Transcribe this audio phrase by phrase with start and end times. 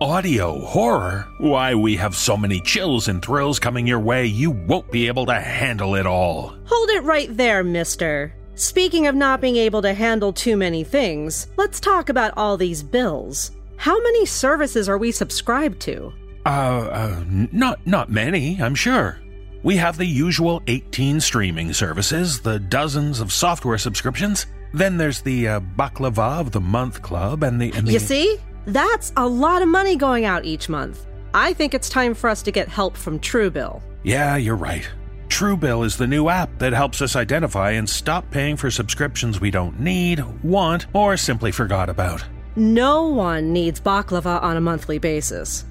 [0.00, 1.26] Audio horror?
[1.38, 5.26] Why, we have so many chills and thrills coming your way, you won't be able
[5.26, 6.54] to handle it all.
[6.66, 8.32] Hold it right there, mister.
[8.54, 12.80] Speaking of not being able to handle too many things, let's talk about all these
[12.80, 13.50] bills.
[13.76, 16.12] How many services are we subscribed to?
[16.46, 19.18] Uh, uh not not many, I'm sure.
[19.64, 24.46] We have the usual 18 streaming services, the dozens of software subscriptions.
[24.72, 27.92] Then there's the uh, Baklava of the Month Club and the, and the.
[27.92, 28.38] You see?
[28.68, 31.06] That's a lot of money going out each month.
[31.32, 33.80] I think it's time for us to get help from Truebill.
[34.02, 34.86] Yeah, you're right.
[35.28, 39.50] Truebill is the new app that helps us identify and stop paying for subscriptions we
[39.50, 42.22] don't need, want, or simply forgot about.
[42.56, 45.64] No one needs baklava on a monthly basis.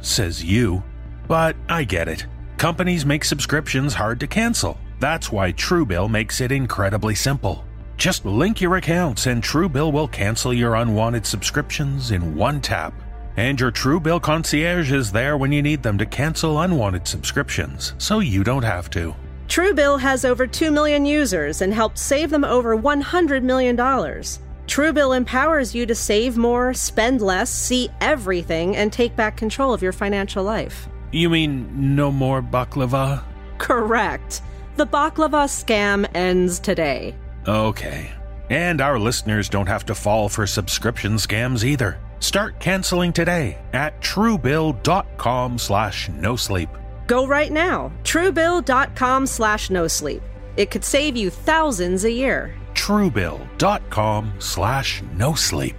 [0.00, 0.82] Says you.
[1.28, 2.26] But I get it.
[2.56, 4.76] Companies make subscriptions hard to cancel.
[4.98, 7.64] That's why Truebill makes it incredibly simple.
[8.00, 12.94] Just link your accounts and Truebill will cancel your unwanted subscriptions in one tap.
[13.36, 18.20] And your Truebill concierge is there when you need them to cancel unwanted subscriptions, so
[18.20, 19.14] you don't have to.
[19.48, 23.76] Truebill has over 2 million users and helped save them over $100 million.
[23.76, 29.82] Truebill empowers you to save more, spend less, see everything, and take back control of
[29.82, 30.88] your financial life.
[31.12, 33.22] You mean no more baklava?
[33.58, 34.40] Correct.
[34.76, 37.14] The baklava scam ends today.
[37.48, 38.12] Okay.
[38.50, 41.98] And our listeners don't have to fall for subscription scams either.
[42.18, 46.68] Start canceling today at truebill.com slash no sleep.
[47.06, 47.92] Go right now.
[48.04, 50.22] Truebill.com slash no sleep.
[50.56, 52.54] It could save you thousands a year.
[52.74, 55.76] Truebill.com slash no sleep.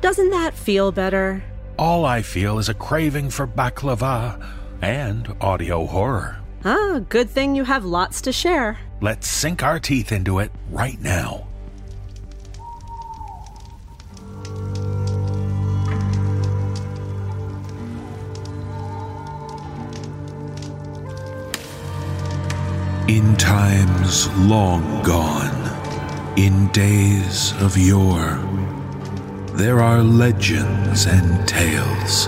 [0.00, 1.42] Doesn't that feel better?
[1.78, 4.44] All I feel is a craving for baklava
[4.82, 6.38] and audio horror.
[6.64, 8.78] Ah, good thing you have lots to share.
[9.00, 11.46] Let's sink our teeth into it right now.
[23.06, 28.36] In times long gone, in days of yore,
[29.54, 32.26] there are legends and tales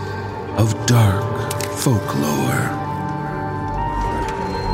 [0.56, 2.89] of dark folklore.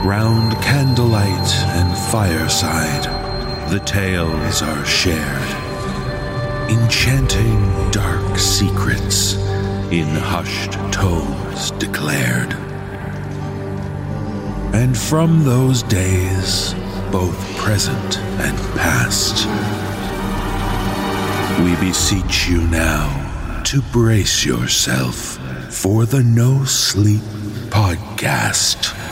[0.04, 3.04] Round candlelight and fireside,
[3.70, 5.50] the tales are shared,
[6.70, 9.34] enchanting dark secrets
[9.90, 12.52] in hushed tones declared.
[14.74, 16.74] And from those days,
[17.10, 19.46] both present and past,
[21.64, 25.38] we beseech you now to brace yourself
[25.72, 27.22] for the No Sleep
[27.70, 29.05] Podcast.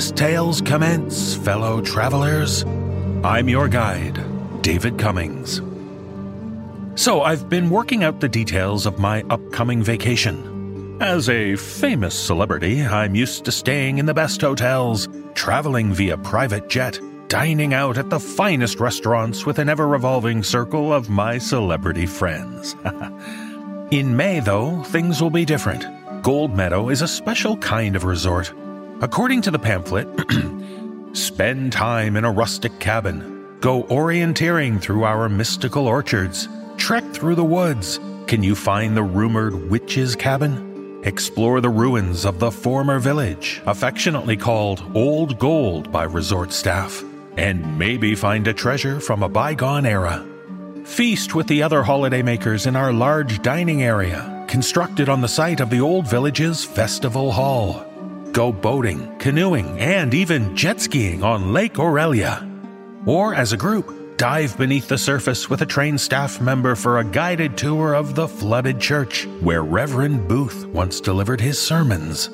[0.00, 2.64] The tales commence, fellow travelers.
[3.22, 4.18] I'm your guide,
[4.62, 5.60] David Cummings.
[6.94, 10.96] So, I've been working out the details of my upcoming vacation.
[11.02, 16.70] As a famous celebrity, I'm used to staying in the best hotels, traveling via private
[16.70, 22.06] jet, dining out at the finest restaurants with an ever revolving circle of my celebrity
[22.06, 22.74] friends.
[23.90, 25.84] in May, though, things will be different.
[26.22, 28.50] Gold Meadow is a special kind of resort.
[29.02, 30.08] According to the pamphlet,
[31.16, 37.44] spend time in a rustic cabin, go orienteering through our mystical orchards, trek through the
[37.44, 37.98] woods.
[38.26, 41.00] Can you find the rumored witch's cabin?
[41.02, 47.02] Explore the ruins of the former village, affectionately called Old Gold by resort staff,
[47.38, 50.26] and maybe find a treasure from a bygone era.
[50.84, 55.70] Feast with the other holidaymakers in our large dining area, constructed on the site of
[55.70, 57.89] the old village's festival hall.
[58.32, 62.48] Go boating, canoeing, and even jet skiing on Lake Aurelia.
[63.04, 67.04] Or as a group, dive beneath the surface with a trained staff member for a
[67.04, 72.30] guided tour of the flooded church where Reverend Booth once delivered his sermons.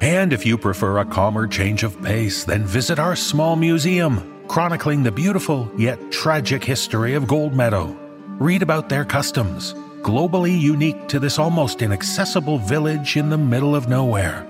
[0.00, 5.02] And if you prefer a calmer change of pace, then visit our small museum, chronicling
[5.02, 7.96] the beautiful yet tragic history of Gold Meadow.
[8.38, 13.88] Read about their customs, globally unique to this almost inaccessible village in the middle of
[13.88, 14.46] nowhere.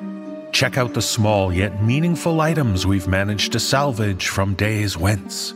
[0.52, 5.54] Check out the small yet meaningful items we've managed to salvage from days whence.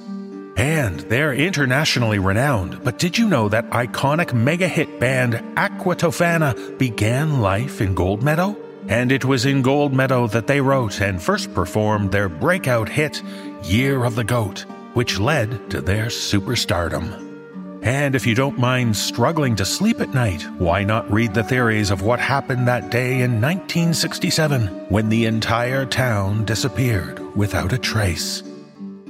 [0.57, 6.79] And they're internationally renowned, but did you know that iconic mega hit band Aqua Tofana
[6.79, 8.57] began life in Gold Meadow?
[8.89, 13.23] And it was in Gold Meadow that they wrote and first performed their breakout hit,
[13.65, 14.61] Year of the Goat,
[14.95, 17.26] which led to their superstardom.
[17.87, 21.93] And if you don't mind struggling to sleep at night, why not read the theories
[21.93, 28.43] of what happened that day in 1967 when the entire town disappeared without a trace?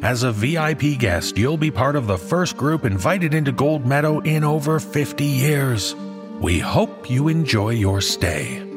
[0.03, 4.21] As a VIP guest, you'll be part of the first group invited into Gold Meadow
[4.21, 5.95] in over 50 years.
[6.43, 8.76] We hope you enjoy your stay.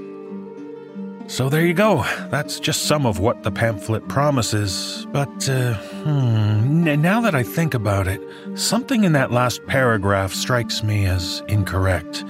[1.29, 2.03] So there you go.
[2.31, 5.05] That's just some of what the pamphlet promises.
[5.11, 8.19] But, uh, hmm, now that I think about it,
[8.55, 12.25] something in that last paragraph strikes me as incorrect.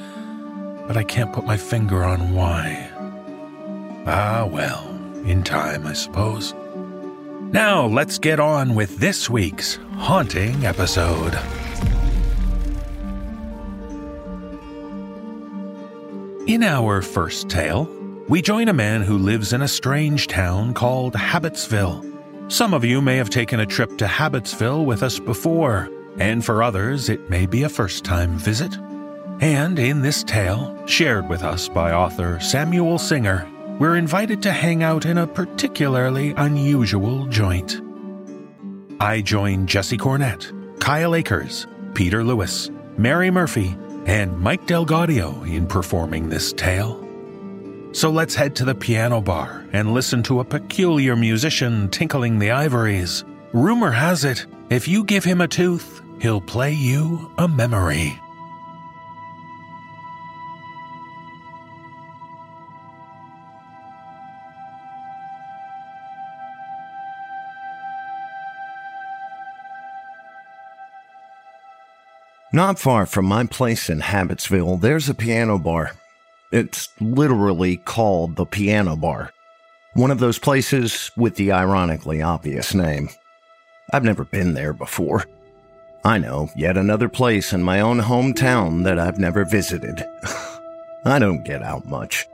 [0.85, 2.89] But I can't put my finger on why.
[4.05, 4.85] Ah, well,
[5.23, 6.53] in time, I suppose.
[7.53, 11.39] Now, let's get on with this week's haunting episode.
[16.47, 17.89] In our first tale,
[18.29, 22.51] we join a man who lives in a strange town called Habitsville.
[22.51, 25.89] Some of you may have taken a trip to Habitsville with us before,
[26.19, 28.77] and for others, it may be a first time visit.
[29.41, 33.49] And in this tale, shared with us by author Samuel Singer,
[33.79, 37.81] we're invited to hang out in a particularly unusual joint.
[38.99, 41.65] I join Jesse Cornett, Kyle Akers,
[41.95, 43.75] Peter Lewis, Mary Murphy,
[44.05, 47.08] and Mike DelGaudio in performing this tale.
[47.91, 52.51] So let's head to the piano bar and listen to a peculiar musician tinkling the
[52.51, 53.23] ivories.
[53.51, 58.17] Rumor has it, if you give him a tooth, he'll play you a memory.
[72.51, 75.91] Not far from my place in Habitsville, there's a piano bar.
[76.51, 79.31] It's literally called the Piano Bar.
[79.93, 83.09] One of those places with the ironically obvious name.
[83.93, 85.25] I've never been there before.
[86.03, 90.03] I know, yet another place in my own hometown that I've never visited.
[91.05, 92.27] I don't get out much.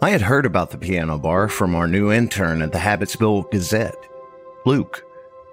[0.00, 3.94] I had heard about the piano bar from our new intern at the Habitsville Gazette,
[4.66, 5.04] Luke.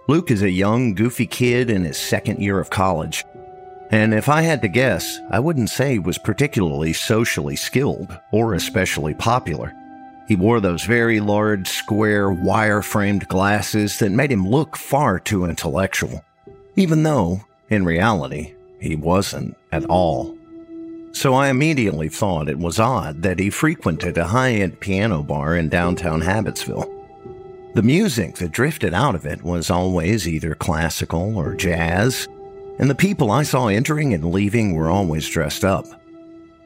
[0.08, 3.24] Luke is a young, goofy kid in his second year of college.
[3.92, 8.54] And if I had to guess, I wouldn't say he was particularly socially skilled or
[8.54, 9.74] especially popular.
[10.28, 15.46] He wore those very large, square, wire framed glasses that made him look far too
[15.46, 16.24] intellectual,
[16.76, 20.38] even though, in reality, he wasn't at all.
[21.12, 25.56] So I immediately thought it was odd that he frequented a high end piano bar
[25.56, 26.96] in downtown Habitsville.
[27.74, 32.28] The music that drifted out of it was always either classical or jazz,
[32.80, 35.86] and the people I saw entering and leaving were always dressed up.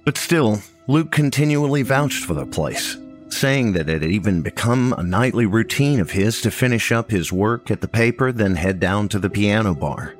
[0.06, 2.98] But still, Luke continually vouched for the place,
[3.30, 7.33] saying that it had even become a nightly routine of his to finish up his
[7.33, 10.15] work at the paper, then head down to the piano bar.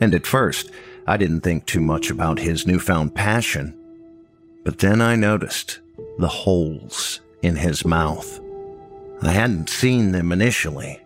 [0.00, 0.70] And at first,
[1.06, 3.76] I didn't think too much about his newfound passion.
[4.64, 5.80] But then I noticed
[6.18, 8.40] the holes in his mouth.
[9.22, 10.99] I hadn't seen them initially,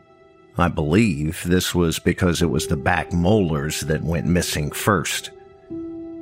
[0.57, 5.31] I believe this was because it was the back molars that went missing first.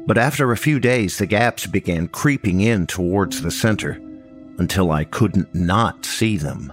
[0.06, 4.00] But after a few days, the gaps began creeping in towards the center
[4.58, 6.72] until I couldn't not see them.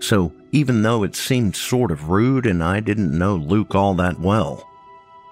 [0.00, 4.18] So even though it seemed sort of rude and I didn't know Luke all that
[4.18, 4.68] well,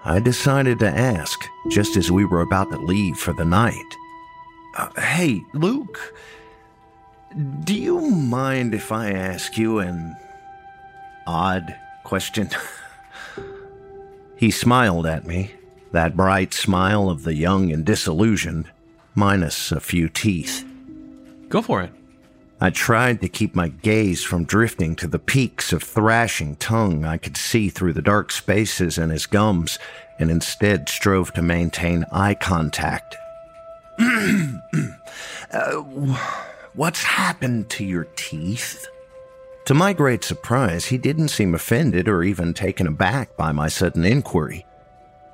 [0.05, 1.39] I decided to ask
[1.71, 3.97] just as we were about to leave for the night.
[4.77, 6.15] Uh, hey, Luke,
[7.65, 10.17] do you mind if I ask you an
[11.31, 12.51] odd question.
[14.37, 15.53] he smiled at me,
[15.93, 18.69] that bright smile of the young and disillusioned,
[19.15, 20.65] minus a few teeth.
[21.49, 21.93] Go for it.
[22.61, 27.17] I tried to keep my gaze from drifting to the peaks of thrashing tongue I
[27.17, 29.79] could see through the dark spaces in his gums,
[30.19, 33.17] and instead strove to maintain eye contact.
[35.53, 35.73] uh,
[36.75, 38.87] what's happened to your teeth?
[39.71, 44.05] To my great surprise, he didn't seem offended or even taken aback by my sudden
[44.05, 44.67] inquiry.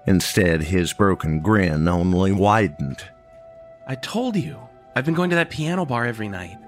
[0.06, 3.02] Instead, his broken grin only widened.
[3.88, 4.58] I told you.
[4.94, 6.58] I've been going to that piano bar every night.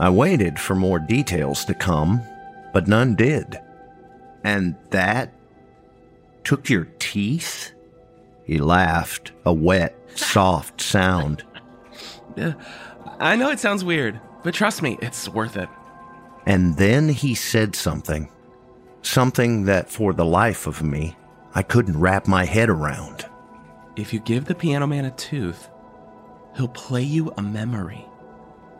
[0.00, 2.22] I waited for more details to come,
[2.72, 3.60] but none did.
[4.42, 5.30] And that
[6.42, 7.72] took your teeth?
[8.46, 11.44] He laughed, a wet, soft sound.
[13.20, 15.68] I know it sounds weird, but trust me, it's worth it.
[16.46, 18.30] And then he said something.
[19.02, 21.16] Something that, for the life of me,
[21.54, 23.26] I couldn't wrap my head around.
[23.96, 25.68] If you give the piano man a tooth,
[26.56, 28.04] he'll play you a memory.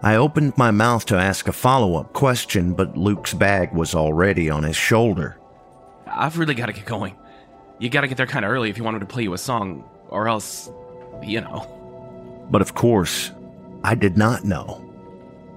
[0.02, 4.50] I opened my mouth to ask a follow up question, but Luke's bag was already
[4.50, 5.38] on his shoulder.
[6.06, 7.16] I've really got to get going.
[7.78, 9.32] You got to get there kind of early if you want him to play you
[9.32, 10.70] a song, or else,
[11.22, 12.46] you know.
[12.50, 13.32] But of course,
[13.82, 14.83] I did not know.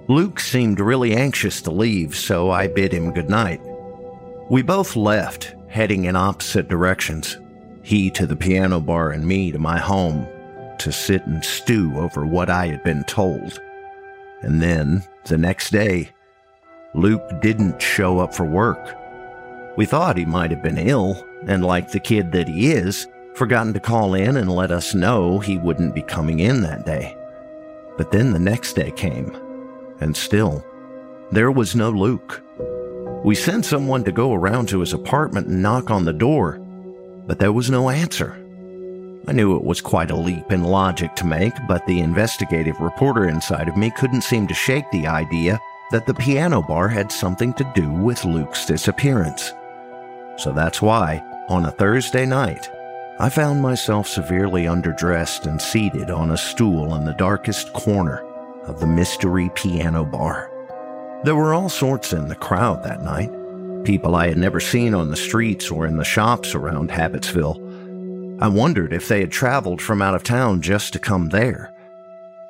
[0.10, 3.60] Luke seemed really anxious to leave, so I bid him goodnight.
[4.50, 7.38] We both left, heading in opposite directions.
[7.84, 10.26] He to the piano bar and me to my home
[10.80, 13.60] to sit and stew over what I had been told.
[14.42, 16.12] And then, the next day,
[16.94, 18.96] Luke didn't show up for work.
[19.76, 23.74] We thought he might have been ill, and like the kid that he is, forgotten
[23.74, 27.16] to call in and let us know he wouldn't be coming in that day.
[27.98, 29.38] But then the next day came,
[30.00, 30.64] and still,
[31.32, 32.44] there was no Luke.
[33.24, 36.60] We sent someone to go around to his apartment and knock on the door,
[37.26, 38.42] but there was no answer.
[39.28, 43.28] I knew it was quite a leap in logic to make, but the investigative reporter
[43.28, 45.60] inside of me couldn't seem to shake the idea
[45.92, 49.54] that the piano bar had something to do with Luke's disappearance.
[50.38, 52.70] So that's why, on a Thursday night,
[53.20, 58.24] I found myself severely underdressed and seated on a stool in the darkest corner
[58.68, 60.52] of the mystery piano bar.
[61.24, 63.32] There were all sorts in the crowd that night
[63.84, 67.68] people I had never seen on the streets or in the shops around Habitsville
[68.40, 71.74] I wondered if they had traveled from out of town just to come there.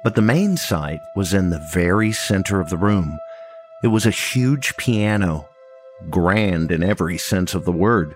[0.03, 3.17] But the main sight was in the very center of the room.
[3.83, 5.47] It was a huge piano,
[6.09, 8.15] grand in every sense of the word.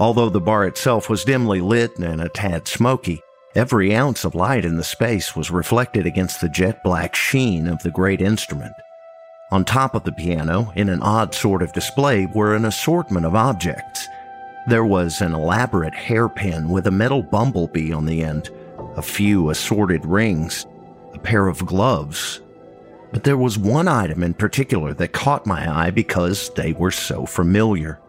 [0.00, 3.22] Although the bar itself was dimly lit and a tad smoky,
[3.56, 7.82] every ounce of light in the space was reflected against the jet black sheen of
[7.82, 8.74] the great instrument.
[9.50, 13.34] On top of the piano, in an odd sort of display, were an assortment of
[13.34, 14.06] objects
[14.66, 18.50] there was an elaborate hairpin with a metal bumblebee on the end,
[18.96, 20.66] a few assorted rings,
[21.14, 22.40] a pair of gloves.
[23.12, 27.26] But there was one item in particular that caught my eye because they were so
[27.26, 28.00] familiar.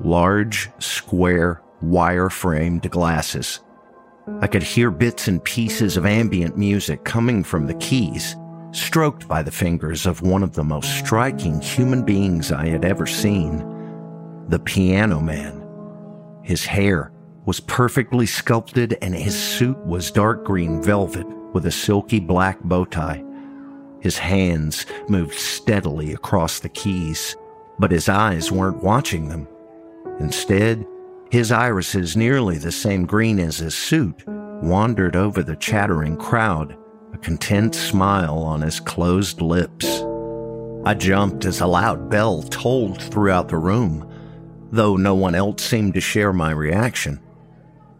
[0.00, 3.60] Large, square, wire framed glasses.
[4.40, 8.36] I could hear bits and pieces of ambient music coming from the keys,
[8.72, 13.06] stroked by the fingers of one of the most striking human beings I had ever
[13.06, 13.68] seen
[14.48, 15.66] the piano man.
[16.42, 17.12] His hair
[17.46, 22.84] was perfectly sculpted and his suit was dark green velvet with a silky black bow
[22.84, 23.24] tie.
[24.00, 27.36] His hands moved steadily across the keys,
[27.78, 29.46] but his eyes weren't watching them.
[30.18, 30.86] Instead,
[31.32, 36.76] his irises, nearly the same green as his suit, wandered over the chattering crowd,
[37.12, 40.02] a content smile on his closed lips.
[40.84, 44.08] I jumped as a loud bell tolled throughout the room
[44.72, 47.20] though no one else seemed to share my reaction.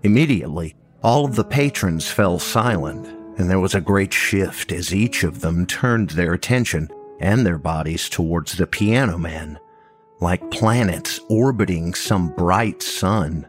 [0.03, 3.07] Immediately, all of the patrons fell silent,
[3.39, 6.89] and there was a great shift as each of them turned their attention
[7.21, 9.61] and their bodies towards the piano man,
[10.23, 13.47] like planets orbiting some bright sun.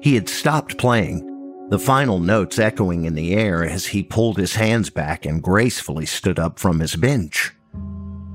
[0.00, 1.24] He had stopped playing,
[1.70, 6.06] the final notes echoing in the air as he pulled his hands back and gracefully
[6.06, 7.52] stood up from his bench.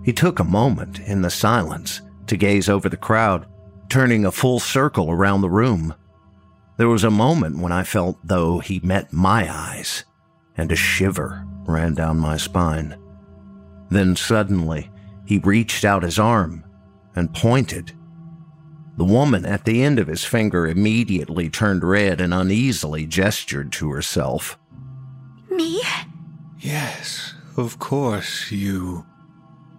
[0.04, 3.48] He took a moment in the silence to gaze over the crowd
[3.90, 5.94] turning a full circle around the room.
[6.78, 10.04] There was a moment when I felt though he met my eyes,
[10.58, 12.98] and a shiver ran down my spine.
[13.90, 14.90] Then suddenly,
[15.26, 16.63] he reached out his arm
[17.16, 17.94] and pointed.
[18.98, 23.92] The woman at the end of his finger immediately turned red and uneasily gestured to
[23.92, 24.58] herself.
[25.50, 25.82] Me?
[26.60, 29.06] Yes, of course, you.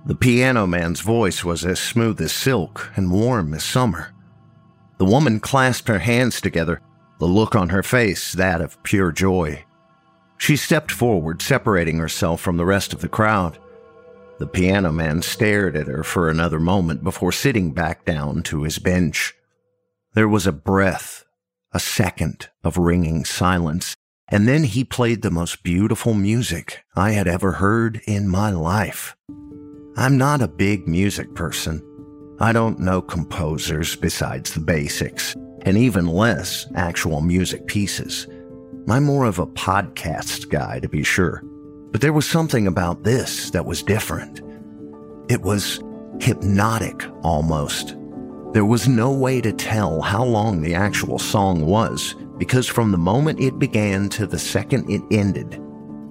[0.07, 4.12] The piano man's voice was as smooth as silk and warm as summer.
[4.99, 6.81] The woman clasped her hands together,
[7.19, 9.64] the look on her face that of pure joy.
[10.37, 13.59] She stepped forward, separating herself from the rest of the crowd.
[14.38, 18.79] The piano man stared at her for another moment before sitting back down to his
[18.79, 19.35] bench.
[20.14, 21.25] There was a breath,
[21.73, 23.95] a second of ringing silence,
[24.29, 29.14] and then he played the most beautiful music I had ever heard in my life.
[29.97, 31.83] I'm not a big music person.
[32.41, 38.26] I don't know composers besides the basics, and even less actual music pieces.
[38.88, 41.45] I'm more of a podcast guy, to be sure.
[41.95, 44.43] But there was something about this that was different.
[45.31, 45.81] It was
[46.19, 47.95] hypnotic almost.
[48.53, 52.99] There was no way to tell how long the actual song was, because from the
[52.99, 55.63] moment it began to the second it ended,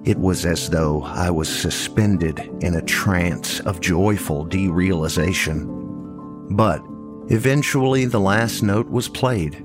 [0.04, 5.66] it was as though I was suspended in a trance of joyful derealization.
[6.56, 6.82] But
[7.28, 9.62] eventually the last note was played.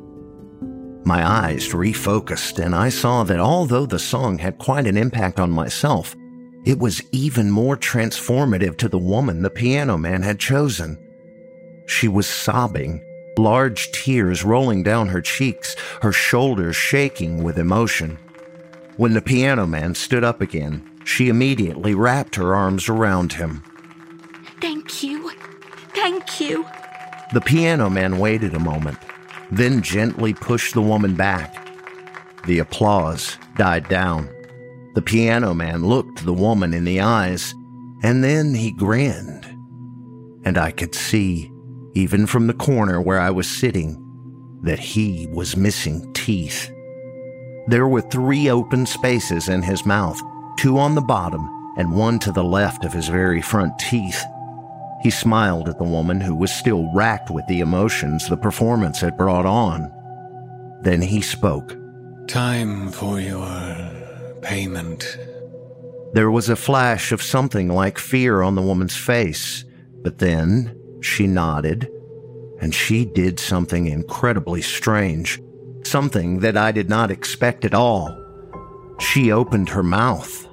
[1.10, 5.50] My eyes refocused, and I saw that although the song had quite an impact on
[5.50, 6.16] myself,
[6.66, 11.00] it was even more transformative to the woman the piano man had chosen.
[11.88, 13.04] She was sobbing,
[13.40, 18.20] large tears rolling down her cheeks, her shoulders shaking with emotion.
[18.98, 23.64] When the piano man stood up again, she immediately wrapped her arms around him.
[24.62, 25.32] Thank you.
[25.96, 26.68] Thank you.
[27.34, 29.00] The piano man waited a moment,
[29.52, 31.68] then gently pushed the woman back.
[32.46, 34.30] The applause died down.
[34.96, 37.54] The piano man looked the woman in the eyes,
[38.04, 39.46] and then he grinned.
[40.44, 41.52] And I could see,
[41.94, 44.06] even from the corner where I was sitting,
[44.64, 46.72] that he was missing teeth.
[47.68, 50.20] There were three open spaces in his mouth,
[50.58, 54.24] two on the bottom and one to the left of his very front teeth.
[55.02, 59.18] He smiled at the woman who was still racked with the emotions the performance had
[59.18, 59.92] brought on.
[60.82, 61.76] Then he spoke.
[62.28, 63.92] Time for your
[64.42, 65.18] payment.
[66.14, 69.64] There was a flash of something like fear on the woman's face,
[70.04, 71.90] but then she nodded,
[72.60, 75.42] and she did something incredibly strange,
[75.84, 78.16] something that I did not expect at all.
[79.00, 80.48] She opened her mouth.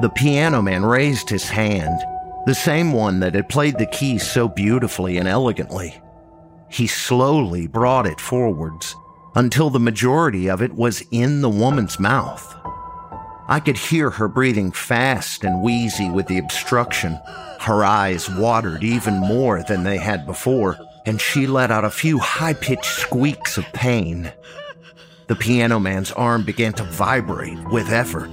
[0.00, 1.98] The piano man raised his hand,
[2.46, 6.00] the same one that had played the keys so beautifully and elegantly.
[6.70, 8.94] He slowly brought it forwards
[9.34, 12.54] until the majority of it was in the woman's mouth.
[13.48, 17.18] I could hear her breathing fast and wheezy with the obstruction.
[17.60, 22.18] Her eyes watered even more than they had before, and she let out a few
[22.18, 24.32] high pitched squeaks of pain.
[25.26, 28.30] The piano man's arm began to vibrate with effort.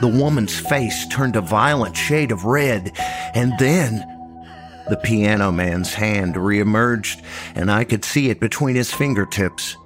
[0.00, 2.92] The woman's face turned a violent shade of red,
[3.34, 4.04] and then
[4.88, 7.22] the piano man's hand reemerged,
[7.56, 9.76] and I could see it between his fingertips,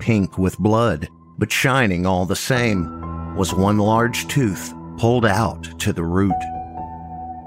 [0.00, 1.08] pink with blood,
[1.38, 6.34] but shining all the same was one large tooth pulled out to the root.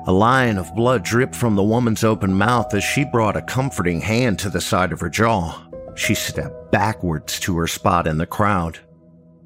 [0.08, 4.02] A line of blood dripped from the woman's open mouth as she brought a comforting
[4.02, 5.62] hand to the side of her jaw.
[5.96, 8.80] She stepped backwards to her spot in the crowd.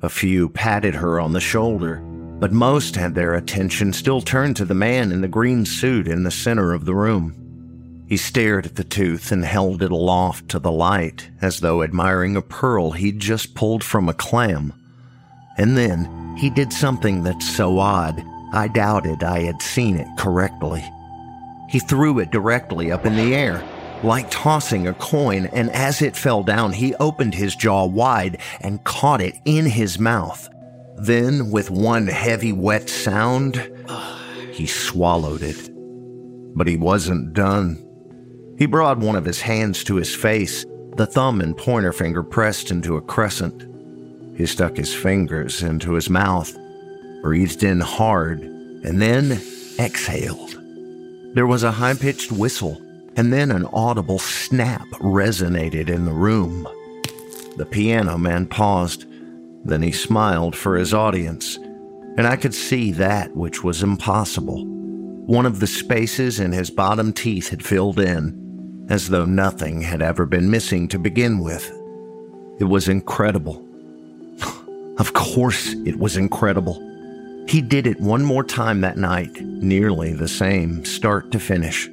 [0.02, 2.04] A few patted her on the shoulder,
[2.40, 6.24] but most had their attention still turned to the man in the green suit in
[6.24, 7.36] the center of the room.
[8.08, 12.36] He stared at the tooth and held it aloft to the light as though admiring
[12.38, 14.74] a pearl he'd just pulled from a clam.
[15.58, 18.24] And then he did something that's so odd,
[18.54, 20.86] I doubted I had seen it correctly.
[21.70, 23.62] He threw it directly up in the air,
[24.04, 28.84] like tossing a coin, and as it fell down, he opened his jaw wide and
[28.86, 30.48] caught it in his mouth.
[31.00, 33.72] Then, with one heavy, wet sound,
[34.52, 35.70] he swallowed it.
[36.56, 37.84] But he wasn't done.
[38.58, 42.72] He brought one of his hands to his face, the thumb and pointer finger pressed
[42.72, 43.66] into a crescent.
[44.36, 46.58] He stuck his fingers into his mouth,
[47.22, 49.40] breathed in hard, and then
[49.80, 50.56] exhaled.
[51.36, 52.82] There was a high pitched whistle,
[53.16, 56.68] and then an audible snap resonated in the room.
[57.58, 59.06] The piano man paused,
[59.68, 61.58] then he smiled for his audience,
[62.18, 64.66] and I could see that which was impossible.
[64.66, 70.02] One of the spaces in his bottom teeth had filled in, as though nothing had
[70.02, 71.70] ever been missing to begin with.
[72.60, 73.64] It was incredible.
[75.00, 76.82] Of course, it was incredible.
[77.48, 81.88] He did it one more time that night, nearly the same, start to finish.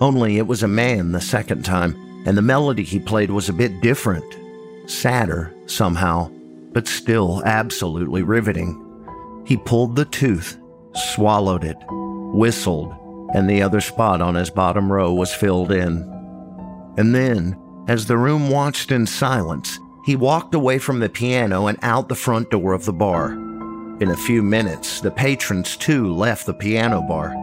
[0.00, 3.52] Only it was a man the second time, and the melody he played was a
[3.52, 4.24] bit different.
[4.88, 6.30] Sadder, somehow,
[6.78, 8.80] but still absolutely riveting.
[9.44, 10.60] He pulled the tooth,
[10.94, 12.94] swallowed it, whistled,
[13.34, 16.04] and the other spot on his bottom row was filled in.
[16.96, 21.78] And then, as the room watched in silence, he walked away from the piano and
[21.82, 23.32] out the front door of the bar.
[24.00, 27.34] In a few minutes, the patrons too left the piano bar.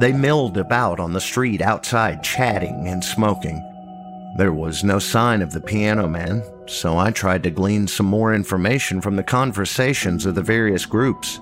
[0.00, 3.62] They milled about on the street outside, chatting and smoking.
[4.38, 8.34] There was no sign of the piano man, so I tried to glean some more
[8.34, 11.40] information from the conversations of the various groups.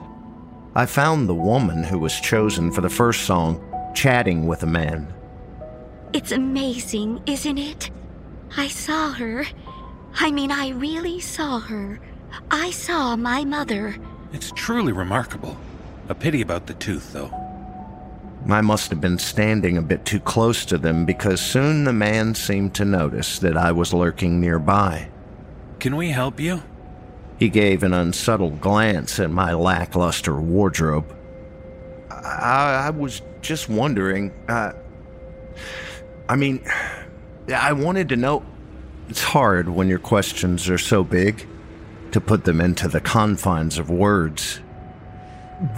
[0.74, 3.62] I found the woman who was chosen for the first song
[3.94, 5.12] chatting with a man.
[6.12, 7.90] It's amazing, isn't it?
[8.56, 9.46] I saw her.
[10.14, 12.00] I mean, I really saw her.
[12.50, 13.96] I saw my mother.
[14.32, 15.56] It's truly remarkable.
[16.08, 17.30] A pity about the tooth, though.
[18.48, 22.34] I must have been standing a bit too close to them because soon the man
[22.34, 25.08] seemed to notice that I was lurking nearby.
[25.82, 26.62] Can we help you?
[27.40, 31.12] He gave an unsubtle glance at my lackluster wardrobe.
[32.08, 34.32] I, I was just wondering.
[34.48, 34.74] Uh,
[36.28, 36.64] I mean,
[37.52, 38.44] I wanted to know
[39.08, 41.48] It's hard when your questions are so big
[42.12, 44.58] to put them into the confines of words.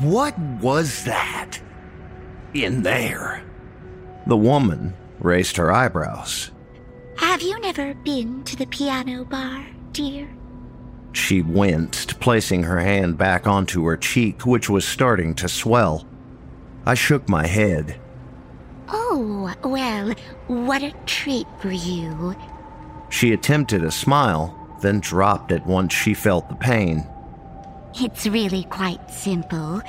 [0.02, 1.58] What was that
[2.52, 3.42] in there?
[4.26, 6.50] The woman raised her eyebrows.
[7.16, 10.28] Have you never been to the piano bar, dear?
[11.12, 16.06] She winced, placing her hand back onto her cheek, which was starting to swell.
[16.84, 17.98] I shook my head.
[18.88, 20.12] Oh, well,
[20.48, 22.36] what a treat for you.
[23.08, 27.06] She attempted a smile, then dropped it once she felt the pain.
[27.94, 29.80] It's really quite simple.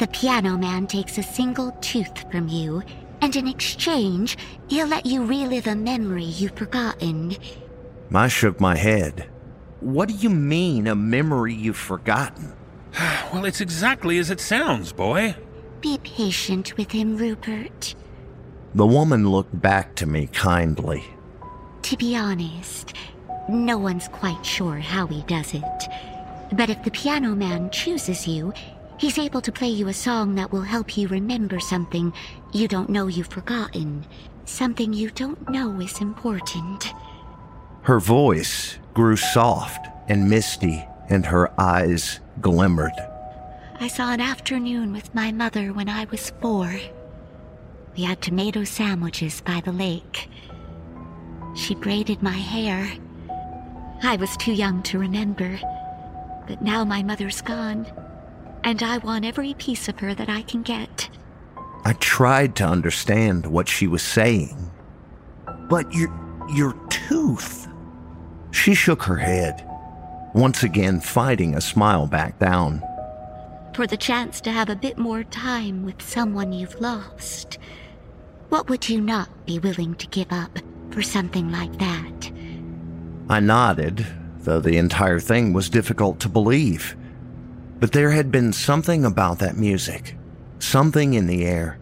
[0.00, 2.82] The piano man takes a single tooth from you,
[3.20, 4.36] and in exchange,
[4.68, 7.36] he'll let you relive a memory you've forgotten.
[8.12, 9.31] I shook my head.
[9.82, 12.52] What do you mean, a memory you've forgotten?
[13.32, 15.34] well, it's exactly as it sounds, boy.
[15.80, 17.96] Be patient with him, Rupert.
[18.76, 21.02] The woman looked back to me kindly.
[21.82, 22.94] To be honest,
[23.48, 25.88] no one's quite sure how he does it.
[26.52, 28.52] But if the piano man chooses you,
[28.98, 32.12] he's able to play you a song that will help you remember something
[32.52, 34.06] you don't know you've forgotten.
[34.44, 36.94] Something you don't know is important.
[37.82, 42.92] Her voice grew soft and misty, and her eyes glimmered.
[43.80, 46.72] I saw an afternoon with my mother when I was four.
[47.96, 50.28] We had tomato sandwiches by the lake.
[51.54, 52.90] She braided my hair.
[54.02, 55.58] I was too young to remember,
[56.46, 57.86] but now my mother's gone,
[58.64, 61.10] and I want every piece of her that I can get.
[61.84, 64.70] I tried to understand what she was saying.
[65.68, 66.12] But your
[66.54, 67.61] your tooth.
[68.52, 69.66] She shook her head,
[70.34, 72.82] once again fighting a smile back down.
[73.74, 77.58] For the chance to have a bit more time with someone you've lost.
[78.50, 80.58] What would you not be willing to give up
[80.90, 82.30] for something like that?
[83.30, 84.06] I nodded,
[84.40, 86.94] though the entire thing was difficult to believe.
[87.80, 90.16] But there had been something about that music,
[90.58, 91.78] something in the air,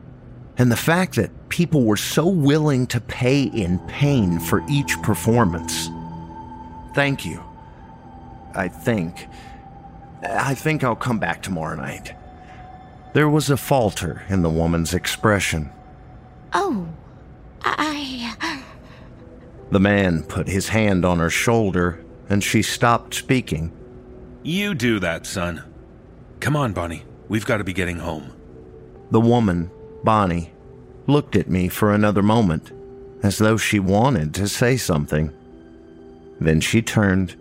[0.57, 5.91] and the fact that people were so willing to pay in pain for each performance.
[6.95, 7.43] Thank you.
[8.55, 9.29] I think.
[10.23, 12.15] I think I'll come back tomorrow night.
[13.13, 15.71] There was a falter in the woman's expression.
[16.53, 16.87] Oh,
[17.63, 18.35] I.
[19.71, 23.73] The man put his hand on her shoulder, and she stopped speaking.
[24.43, 25.63] You do that, son.
[26.41, 27.05] Come on, Bonnie.
[27.29, 28.33] We've got to be getting home.
[29.11, 29.71] The woman,
[30.03, 30.53] Bonnie,
[31.07, 32.73] looked at me for another moment,
[33.23, 35.33] as though she wanted to say something.
[36.41, 37.37] Then she turned,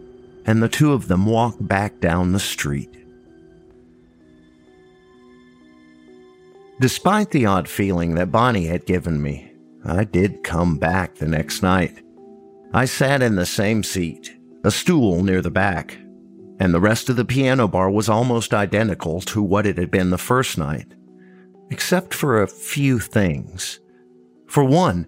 [0.46, 2.94] and the two of them walked back down the street.
[6.80, 9.52] Despite the odd feeling that Bonnie had given me,
[9.86, 12.02] I did come back the next night.
[12.74, 15.98] I sat in the same seat, a stool near the back,
[16.60, 20.10] and the rest of the piano bar was almost identical to what it had been
[20.10, 20.94] the first night,
[21.70, 23.80] except for a few things.
[24.48, 25.08] For one,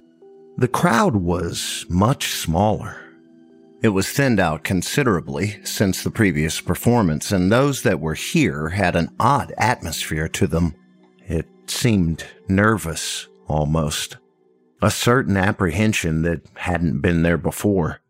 [0.57, 3.10] the crowd was much smaller.
[3.81, 8.95] It was thinned out considerably since the previous performance, and those that were here had
[8.95, 10.75] an odd atmosphere to them.
[11.27, 14.17] It seemed nervous, almost.
[14.83, 18.01] A certain apprehension that hadn't been there before.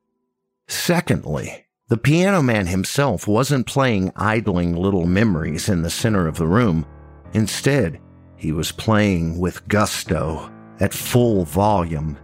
[0.67, 6.47] Secondly, the piano man himself wasn't playing idling little memories in the center of the
[6.47, 6.85] room.
[7.33, 7.99] Instead,
[8.35, 12.17] he was playing with gusto, at full volume.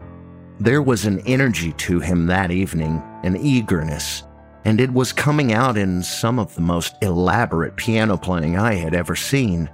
[0.60, 4.24] There was an energy to him that evening, an eagerness,
[4.66, 8.96] and it was coming out in some of the most elaborate piano playing I had
[8.96, 9.70] ever seen.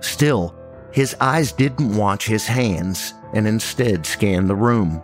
[0.00, 0.54] Still,
[0.92, 5.02] his eyes didn't watch his hands and instead scanned the room.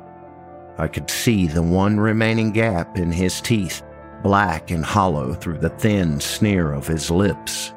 [0.78, 3.82] I could see the one remaining gap in his teeth,
[4.22, 7.72] black and hollow through the thin sneer of his lips.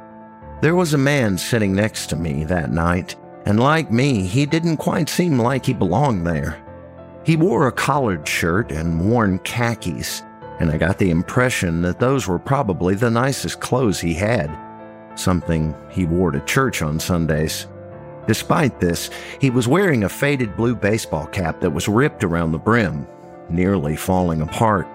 [0.62, 4.78] There was a man sitting next to me that night, and like me, he didn't
[4.78, 6.62] quite seem like he belonged there.
[7.26, 10.24] He wore a collared shirt and worn khakis,
[10.60, 14.52] and I got the impression that those were probably the nicest clothes he had,
[15.16, 17.68] something he wore to church on Sundays.
[18.28, 19.10] Despite this,
[19.40, 23.08] he was wearing a faded blue baseball cap that was ripped around the brim,
[23.50, 24.88] nearly falling apart.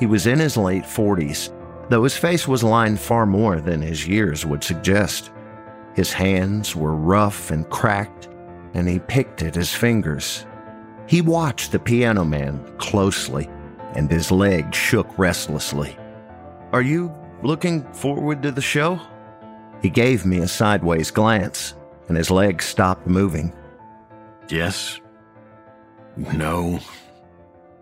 [0.00, 1.50] He was in his late 40s,
[1.88, 5.30] though his face was lined far more than his years would suggest.
[5.94, 8.28] His hands were rough and cracked,
[8.74, 10.46] and he picked at his fingers.
[11.06, 13.48] He watched the piano man closely,
[13.94, 15.96] and his legs shook restlessly.
[16.72, 18.98] Are you looking forward to the show?
[19.82, 21.74] He gave me a sideways glance,
[22.08, 23.52] and his legs stopped moving.
[24.48, 25.00] Yes.
[26.16, 26.80] No.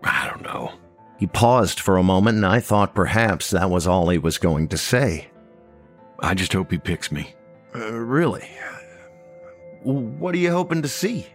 [0.03, 0.73] I don't know.
[1.17, 4.67] He paused for a moment, and I thought perhaps that was all he was going
[4.69, 5.29] to say.
[6.19, 7.33] I just hope he picks me.
[7.73, 8.49] Uh, really?
[9.83, 11.27] What are you hoping to see?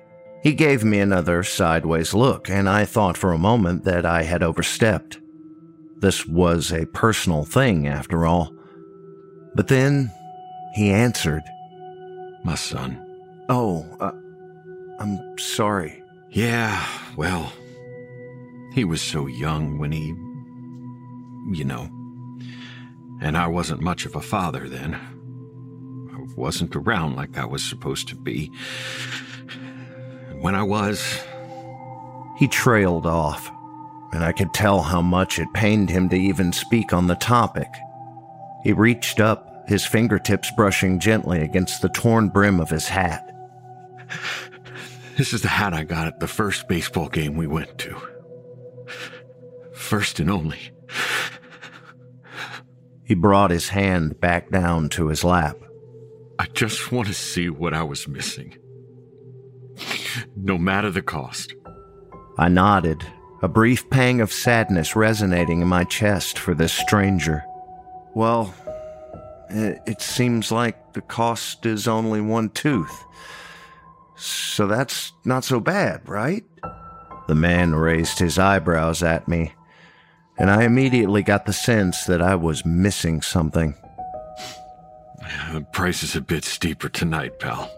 [0.42, 4.42] He gave me another sideways look, and I thought for a moment that I had
[4.42, 5.18] overstepped.
[5.96, 8.52] This was a personal thing, after all.
[9.54, 10.12] But then
[10.74, 11.42] he answered,
[12.44, 13.04] My son.
[13.48, 14.12] Oh, uh,
[15.00, 16.02] I'm sorry.
[16.30, 17.52] Yeah, well,
[18.74, 20.14] he was so young when he.
[21.50, 21.88] You know.
[23.20, 24.94] And I wasn't much of a father then.
[24.94, 28.52] I wasn't around like I was supposed to be.
[30.40, 31.24] When I was.
[32.36, 33.50] He trailed off,
[34.12, 37.68] and I could tell how much it pained him to even speak on the topic.
[38.62, 43.24] He reached up, his fingertips brushing gently against the torn brim of his hat.
[45.16, 47.96] This is the hat I got at the first baseball game we went to.
[49.74, 50.70] First and only.
[53.02, 55.56] He brought his hand back down to his lap.
[56.38, 58.56] I just want to see what I was missing.
[60.36, 61.54] No matter the cost.
[62.38, 63.04] I nodded,
[63.42, 67.44] a brief pang of sadness resonating in my chest for this stranger.
[68.14, 68.54] Well,
[69.50, 73.04] it, it seems like the cost is only one tooth.
[74.16, 76.44] So that's not so bad, right?
[77.28, 79.52] The man raised his eyebrows at me,
[80.38, 83.74] and I immediately got the sense that I was missing something.
[85.52, 87.70] The price is a bit steeper tonight, pal.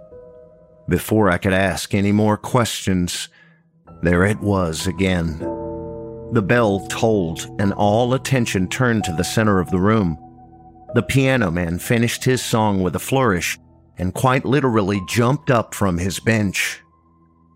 [0.91, 3.29] Before I could ask any more questions,
[4.03, 5.39] there it was again.
[6.33, 10.19] The bell tolled, and all attention turned to the center of the room.
[10.95, 13.57] The piano man finished his song with a flourish
[13.99, 16.81] and quite literally jumped up from his bench.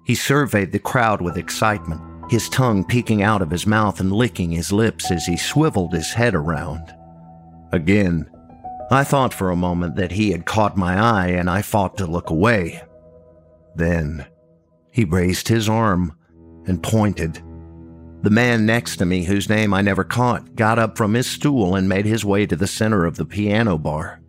[0.06, 4.52] He surveyed the crowd with excitement, his tongue peeking out of his mouth and licking
[4.52, 6.94] his lips as he swiveled his head around.
[7.72, 8.30] Again,
[8.92, 12.06] I thought for a moment that he had caught my eye and I fought to
[12.06, 12.80] look away.
[13.74, 14.26] Then
[14.90, 16.16] he raised his arm
[16.66, 17.42] and pointed.
[18.22, 21.74] The man next to me, whose name I never caught, got up from his stool
[21.74, 24.20] and made his way to the center of the piano bar.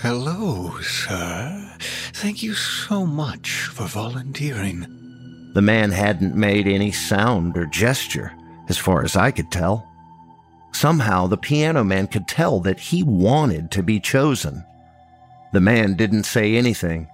[0.00, 1.76] Hello, sir.
[2.12, 5.50] Thank you so much for volunteering.
[5.54, 8.32] The man hadn't made any sound or gesture,
[8.68, 9.88] as far as I could tell.
[10.72, 14.64] Somehow, the piano man could tell that he wanted to be chosen.
[15.52, 17.08] The man didn't say anything.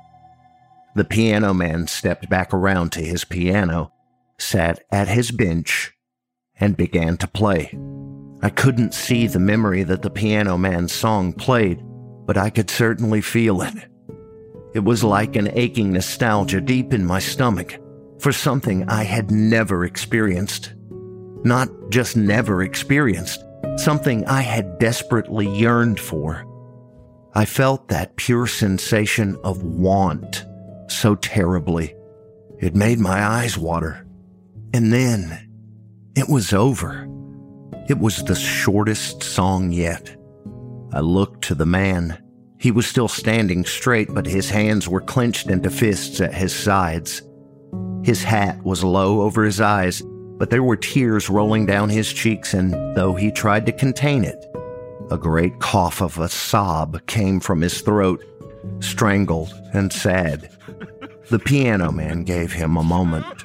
[0.98, 3.92] The piano man stepped back around to his piano,
[4.36, 5.92] sat at his bench,
[6.58, 7.78] and began to play.
[8.42, 11.80] I couldn't see the memory that the piano man's song played,
[12.26, 13.74] but I could certainly feel it.
[14.74, 17.78] It was like an aching nostalgia deep in my stomach
[18.18, 20.74] for something I had never experienced.
[21.44, 23.40] Not just never experienced,
[23.76, 26.44] something I had desperately yearned for.
[27.36, 30.44] I felt that pure sensation of want
[30.90, 31.94] so terribly.
[32.58, 34.06] It made my eyes water.
[34.74, 35.48] And then
[36.16, 37.08] it was over.
[37.88, 40.14] It was the shortest song yet.
[40.92, 42.22] I looked to the man.
[42.58, 47.22] He was still standing straight, but his hands were clenched into fists at his sides.
[48.02, 50.02] His hat was low over his eyes,
[50.38, 54.44] but there were tears rolling down his cheeks, and though he tried to contain it,
[55.10, 58.24] a great cough of a sob came from his throat,
[58.80, 60.50] strangled and sad.
[61.30, 63.44] The piano man gave him a moment.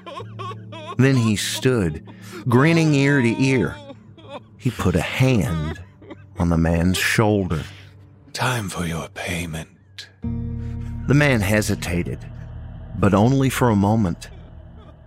[0.98, 2.08] Then he stood,
[2.48, 3.76] grinning ear to ear.
[4.58, 5.82] He put a hand
[6.39, 7.63] on the man's shoulder.
[8.32, 10.08] Time for your payment.
[10.22, 12.19] The man hesitated,
[12.98, 14.30] but only for a moment.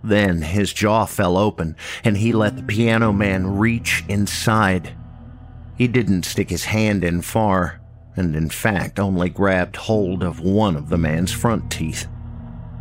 [0.03, 4.95] Then his jaw fell open and he let the piano man reach inside.
[5.75, 7.81] He didn't stick his hand in far,
[8.15, 12.07] and in fact only grabbed hold of one of the man's front teeth.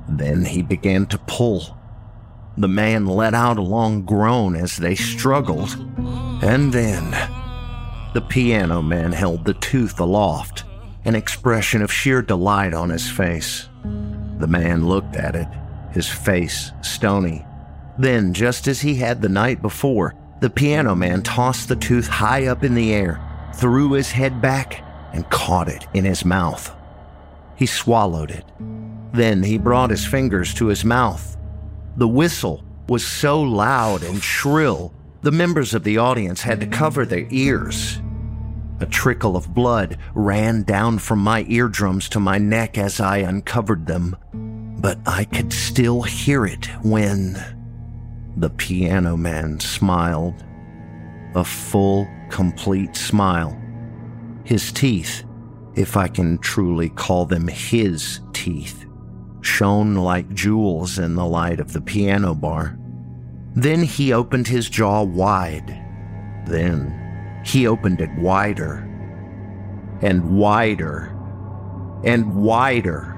[0.09, 1.77] Then he began to pull.
[2.57, 5.77] The man let out a long groan as they struggled,
[6.43, 7.11] and then
[8.15, 10.65] the piano man held the tooth aloft,
[11.05, 13.69] an expression of sheer delight on his face.
[14.39, 15.49] The man looked at it,
[15.93, 17.45] his face stony.
[17.99, 22.47] Then, just as he had the night before, the piano man tossed the tooth high
[22.47, 23.21] up in the air,
[23.55, 26.75] threw his head back, and caught it in his mouth.
[27.57, 28.45] He swallowed it.
[29.17, 31.39] Then he brought his fingers to his mouth.
[31.97, 37.07] The whistle was so loud and shrill, the members of the audience had to cover
[37.07, 38.01] their ears.
[38.79, 43.87] A trickle of blood ran down from my eardrums to my neck as I uncovered
[43.87, 44.17] them,
[44.83, 47.43] but I could still hear it when
[48.37, 50.45] the piano man smiled.
[51.35, 53.59] a full, complete smile.
[54.45, 55.25] His teeth,
[55.75, 58.86] if I can truly call them his teeth,
[59.47, 62.77] shone like jewels in the light of the piano bar.
[63.55, 65.69] Then he opened his jaw wide.
[66.47, 68.83] Then he opened it wider
[70.03, 71.17] and wider
[72.05, 73.13] and wider.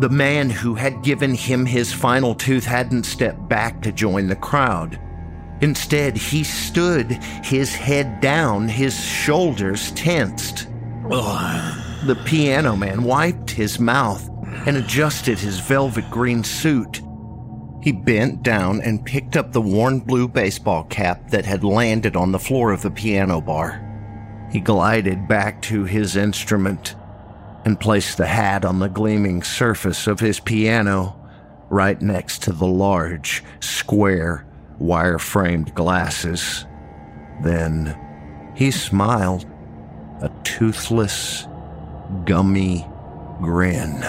[0.00, 4.36] The man who had given him his final tooth hadn't stepped back to join the
[4.36, 5.00] crowd.
[5.60, 7.12] Instead, he stood,
[7.44, 10.66] his head down, his shoulders tensed.
[11.08, 14.28] The piano man wiped his mouth
[14.66, 17.02] and adjusted his velvet green suit.
[17.82, 22.30] He bent down and picked up the worn blue baseball cap that had landed on
[22.30, 23.88] the floor of the piano bar.
[24.52, 26.94] He glided back to his instrument
[27.64, 31.18] and placed the hat on the gleaming surface of his piano
[31.70, 34.46] right next to the large, square,
[34.78, 36.66] wire framed glasses.
[37.42, 37.98] Then
[38.54, 39.46] he smiled,
[40.20, 41.48] a toothless,
[42.24, 42.86] gummy
[43.40, 44.04] grin.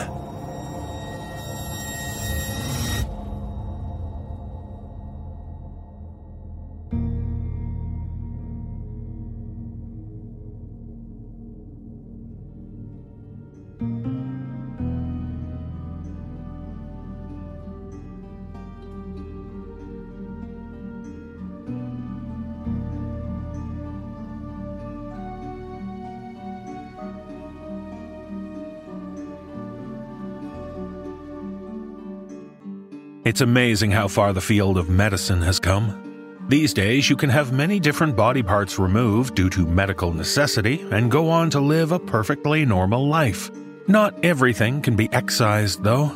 [33.34, 36.46] It's amazing how far the field of medicine has come.
[36.50, 41.10] These days, you can have many different body parts removed due to medical necessity and
[41.10, 43.50] go on to live a perfectly normal life.
[43.88, 46.12] Not everything can be excised, though.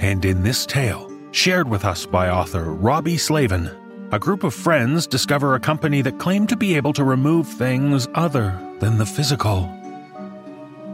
[0.00, 3.72] And in this tale, shared with us by author Robbie Slaven,
[4.12, 8.08] a group of friends discover a company that claimed to be able to remove things
[8.14, 9.70] other than the physical.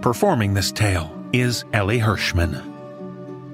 [0.02, 2.75] Performing this tale is Elie Hirschman.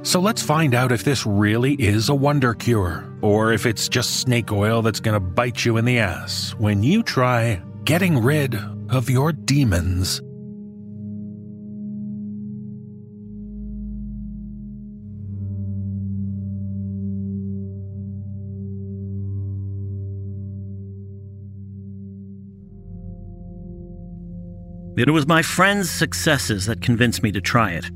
[0.04, 4.20] So let's find out if this really is a wonder cure, or if it's just
[4.20, 8.56] snake oil that's gonna bite you in the ass when you try getting rid
[8.90, 10.20] of your demons.
[24.98, 27.88] It was my friend's successes that convinced me to try it.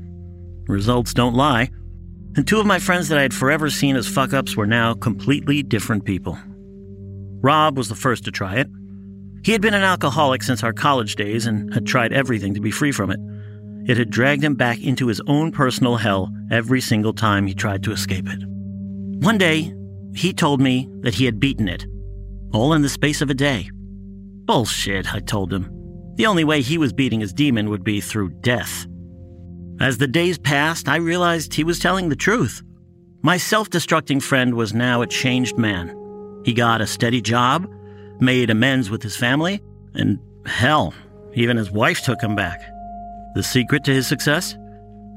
[0.67, 1.69] Results don't lie.
[2.37, 4.93] And two of my friends that I had forever seen as fuck ups were now
[4.93, 6.37] completely different people.
[7.41, 8.67] Rob was the first to try it.
[9.43, 12.69] He had been an alcoholic since our college days and had tried everything to be
[12.69, 13.19] free from it.
[13.89, 17.83] It had dragged him back into his own personal hell every single time he tried
[17.85, 18.39] to escape it.
[19.23, 19.73] One day,
[20.13, 21.87] he told me that he had beaten it,
[22.53, 23.69] all in the space of a day.
[24.45, 25.71] Bullshit, I told him.
[26.17, 28.85] The only way he was beating his demon would be through death.
[29.79, 32.63] As the days passed, I realized he was telling the truth.
[33.21, 35.95] My self destructing friend was now a changed man.
[36.43, 37.69] He got a steady job,
[38.19, 39.61] made amends with his family,
[39.93, 40.93] and hell,
[41.33, 42.61] even his wife took him back.
[43.35, 44.57] The secret to his success?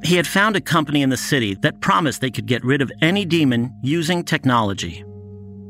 [0.03, 2.92] He had found a company in the city that promised they could get rid of
[3.01, 5.05] any demon using technology.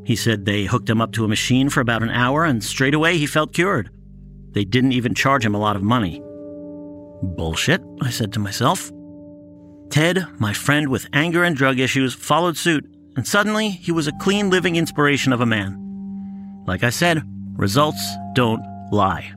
[0.03, 2.93] He said they hooked him up to a machine for about an hour, and straight
[2.93, 3.89] away he felt cured.
[4.51, 6.21] They didn't even charge him a lot of money.
[7.21, 8.91] Bullshit, I said to myself.
[9.89, 14.13] Ted, my friend with anger and drug issues, followed suit, and suddenly he was a
[14.13, 15.77] clean living inspiration of a man.
[16.65, 17.23] Like I said,
[17.57, 18.01] results
[18.33, 19.31] don't lie.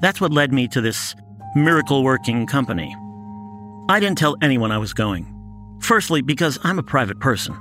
[0.00, 1.14] That's what led me to this
[1.56, 2.94] miracle working company.
[3.88, 5.26] I didn't tell anyone I was going.
[5.80, 7.56] Firstly, because I'm a private person,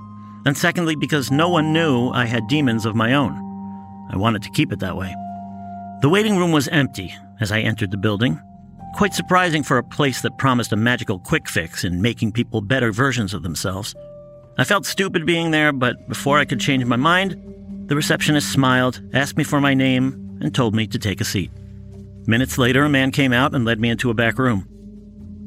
[0.46, 3.32] and secondly, because no one knew I had demons of my own.
[4.12, 5.16] I wanted to keep it that way.
[6.02, 8.40] The waiting room was empty as I entered the building,
[8.96, 12.92] Quite surprising for a place that promised a magical quick fix in making people better
[12.92, 13.96] versions of themselves.
[14.58, 17.42] I felt stupid being there, but before I could change my mind,
[17.88, 21.52] the receptionist smiled, asked me for my name, and told me to take a seat.
[22.28, 24.68] Minutes later, a man came out and led me into a back room.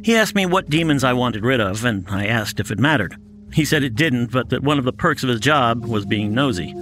[0.02, 3.16] He asked me what demons I wanted rid of, and I asked if it mattered.
[3.52, 6.34] He said it didn't, but that one of the perks of his job was being
[6.34, 6.74] nosy.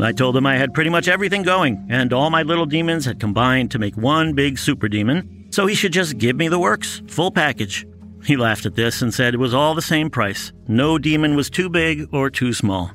[0.00, 3.18] I told him I had pretty much everything going, and all my little demons had
[3.18, 7.02] combined to make one big super demon, so he should just give me the works,
[7.08, 7.84] full package.
[8.24, 10.52] He laughed at this and said it was all the same price.
[10.68, 12.92] No demon was too big or too small.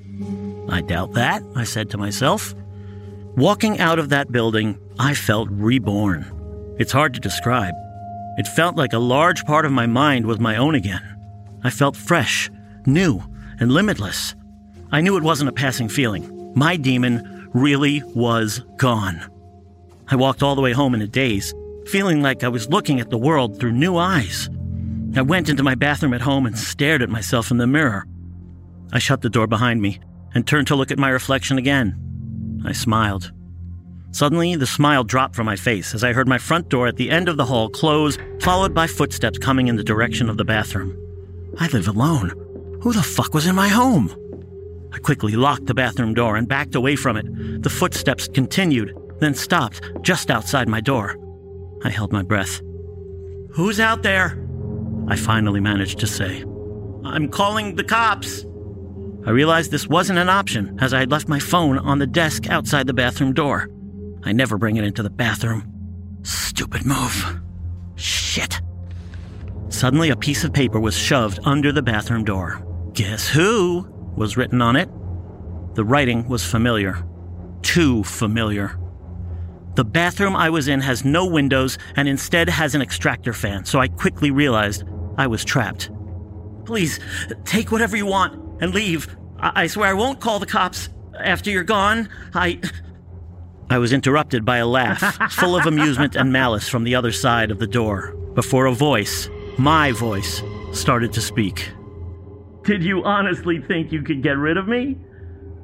[0.70, 2.55] I doubt that, I said to myself.
[3.36, 6.32] Walking out of that building, I felt reborn.
[6.80, 7.74] It's hard to describe.
[8.38, 11.03] It felt like a large part of my mind was my own again.
[11.66, 12.49] I felt fresh,
[12.86, 13.22] new,
[13.59, 14.36] and limitless.
[14.89, 16.53] I knew it wasn't a passing feeling.
[16.55, 19.22] My demon really was gone.
[20.07, 21.53] I walked all the way home in a daze,
[21.88, 24.49] feeling like I was looking at the world through new eyes.
[25.15, 28.05] I went into my bathroom at home and stared at myself in the mirror.
[28.91, 29.99] I shut the door behind me
[30.34, 32.61] and turned to look at my reflection again.
[32.65, 33.31] I smiled.
[34.11, 37.09] Suddenly, the smile dropped from my face as I heard my front door at the
[37.09, 40.95] end of the hall close, followed by footsteps coming in the direction of the bathroom.
[41.59, 42.29] I live alone.
[42.81, 44.15] Who the fuck was in my home?
[44.93, 47.63] I quickly locked the bathroom door and backed away from it.
[47.63, 51.17] The footsteps continued, then stopped just outside my door.
[51.84, 52.61] I held my breath.
[53.51, 54.39] Who's out there?
[55.07, 56.43] I finally managed to say.
[57.05, 58.45] I'm calling the cops.
[59.25, 62.49] I realized this wasn't an option as I had left my phone on the desk
[62.49, 63.69] outside the bathroom door.
[64.23, 65.69] I never bring it into the bathroom.
[66.23, 67.39] Stupid move.
[67.95, 68.61] Shit.
[69.69, 72.65] Suddenly, a piece of paper was shoved under the bathroom door.
[72.93, 73.89] Guess who?
[74.15, 74.89] was written on it.
[75.75, 77.03] The writing was familiar.
[77.63, 78.77] Too familiar.
[79.76, 83.80] The bathroom I was in has no windows and instead has an extractor fan, so
[83.80, 84.84] I quickly realized
[85.17, 85.89] I was trapped.
[86.65, 86.99] Please,
[87.43, 89.15] take whatever you want and leave.
[89.39, 92.07] I, I swear I won't call the cops after you're gone.
[92.36, 92.59] I.
[93.69, 97.49] I was interrupted by a laugh, full of amusement and malice from the other side
[97.49, 101.71] of the door, before a voice, my voice, started to speak.
[102.63, 104.97] Did you honestly think you could get rid of me?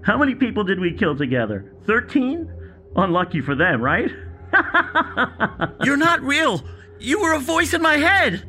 [0.01, 1.76] How many people did we kill together?
[1.86, 2.51] Thirteen?
[2.96, 4.12] Unlucky for them, right?
[5.84, 6.64] You're not real!
[7.00, 8.46] You were a voice in my head!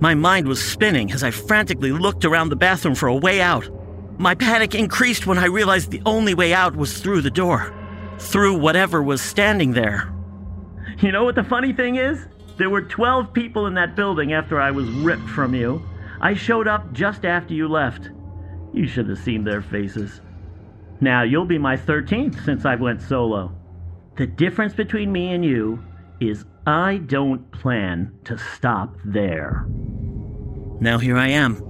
[0.00, 3.68] My mind was spinning as I frantically looked around the bathroom for a way out.
[4.18, 7.72] My panic increased when I realized the only way out was through the door,
[8.18, 10.12] through whatever was standing there.
[11.00, 12.26] You know what the funny thing is?
[12.56, 15.82] There were 12 people in that building after I was ripped from you.
[16.20, 18.10] I showed up just after you left.
[18.72, 20.20] You should have seen their faces.
[21.00, 23.53] Now, you'll be my 13th since I went solo.
[24.16, 25.82] The difference between me and you
[26.20, 29.66] is I don't plan to stop there.
[30.80, 31.60] Now here I am,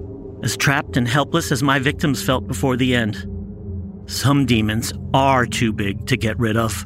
[0.42, 3.26] as trapped and helpless as my victims felt before the end.
[4.07, 6.84] Some demons are too big to get rid of.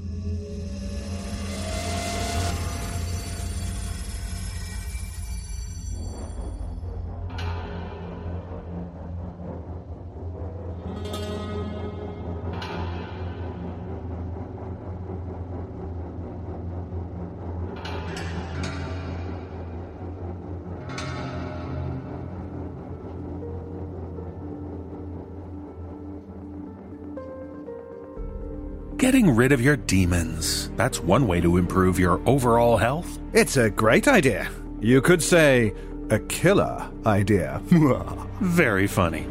[29.08, 30.70] Getting rid of your demons.
[30.76, 33.18] That's one way to improve your overall health.
[33.32, 34.50] It's a great idea.
[34.82, 35.72] You could say
[36.10, 37.62] a killer idea.
[38.42, 39.26] Very funny.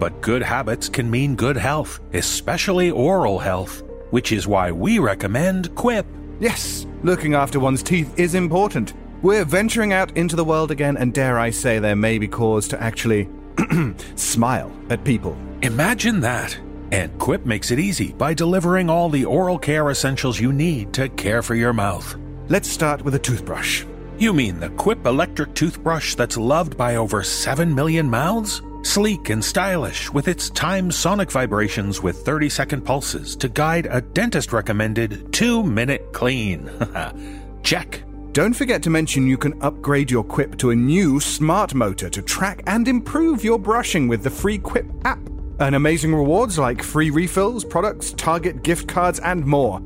[0.00, 5.76] But good habits can mean good health, especially oral health, which is why we recommend
[5.76, 6.06] Quip.
[6.40, 8.94] yes, looking after one's teeth is important.
[9.22, 12.66] We're venturing out into the world again, and dare I say, there may be cause
[12.66, 13.28] to actually
[14.16, 15.36] smile at people.
[15.62, 16.58] Imagine that.
[16.92, 21.08] And Quip makes it easy by delivering all the oral care essentials you need to
[21.10, 22.16] care for your mouth.
[22.48, 23.84] Let's start with a toothbrush.
[24.18, 28.60] You mean the Quip electric toothbrush that's loved by over 7 million mouths?
[28.82, 34.00] Sleek and stylish, with its timed sonic vibrations with 30 second pulses to guide a
[34.00, 36.70] dentist recommended 2 minute clean.
[37.62, 38.02] Check.
[38.32, 42.22] Don't forget to mention you can upgrade your Quip to a new smart motor to
[42.22, 45.29] track and improve your brushing with the free Quip app.
[45.60, 49.80] Earn amazing rewards like free refills, products, Target gift cards, and more.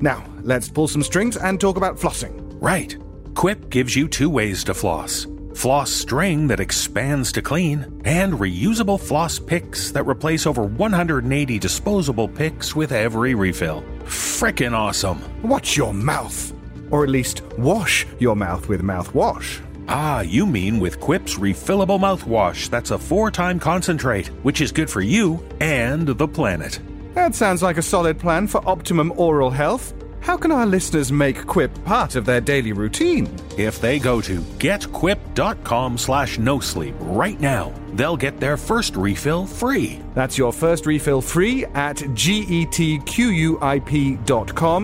[0.00, 2.56] Now, let's pull some strings and talk about flossing.
[2.60, 2.96] Right.
[3.34, 8.98] Quip gives you two ways to floss floss string that expands to clean, and reusable
[8.98, 13.82] floss picks that replace over 180 disposable picks with every refill.
[14.04, 15.20] Frickin' awesome.
[15.42, 16.52] Watch your mouth.
[16.90, 19.60] Or at least wash your mouth with mouthwash.
[19.88, 24.90] Ah, you mean with Quip's refillable mouthwash that's a four time concentrate, which is good
[24.90, 26.78] for you and the planet.
[27.14, 29.92] That sounds like a solid plan for optimum oral health.
[30.20, 33.28] How can our listeners make Quip part of their daily routine?
[33.58, 39.46] If they go to getquip.com slash no sleep right now, they'll get their first refill
[39.46, 40.00] free.
[40.14, 42.92] That's your first refill free at getquip.com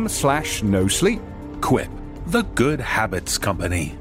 [0.08, 1.20] slash no sleep.
[1.60, 1.88] Quip,
[2.26, 3.96] the good habits company.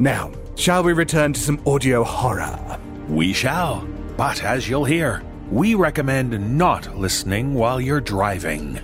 [0.00, 2.58] Now, shall we return to some audio horror?
[3.06, 3.86] We shall.
[4.16, 8.76] But as you'll hear, we recommend not listening while you're driving.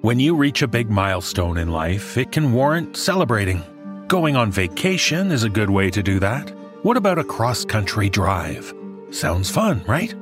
[0.00, 3.62] When you reach a big milestone in life, it can warrant celebrating.
[4.08, 6.48] Going on vacation is a good way to do that.
[6.84, 8.72] What about a cross country drive?
[9.10, 10.14] Sounds fun, right?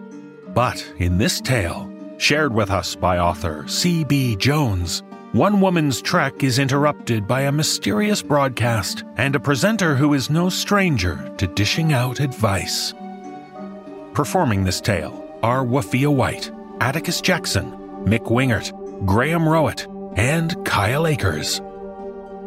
[0.55, 4.37] But in this tale, Shared with us by author C.B.
[4.37, 5.03] Jones,
[5.37, 10.49] One Woman's Trek is interrupted by a mysterious broadcast and a presenter who is no
[10.49, 12.95] stranger to dishing out advice.
[14.15, 17.71] Performing this tale are Wafiyyah White, Atticus Jackson,
[18.07, 18.73] Mick Wingert,
[19.05, 21.61] Graham Rowat, and Kyle Akers.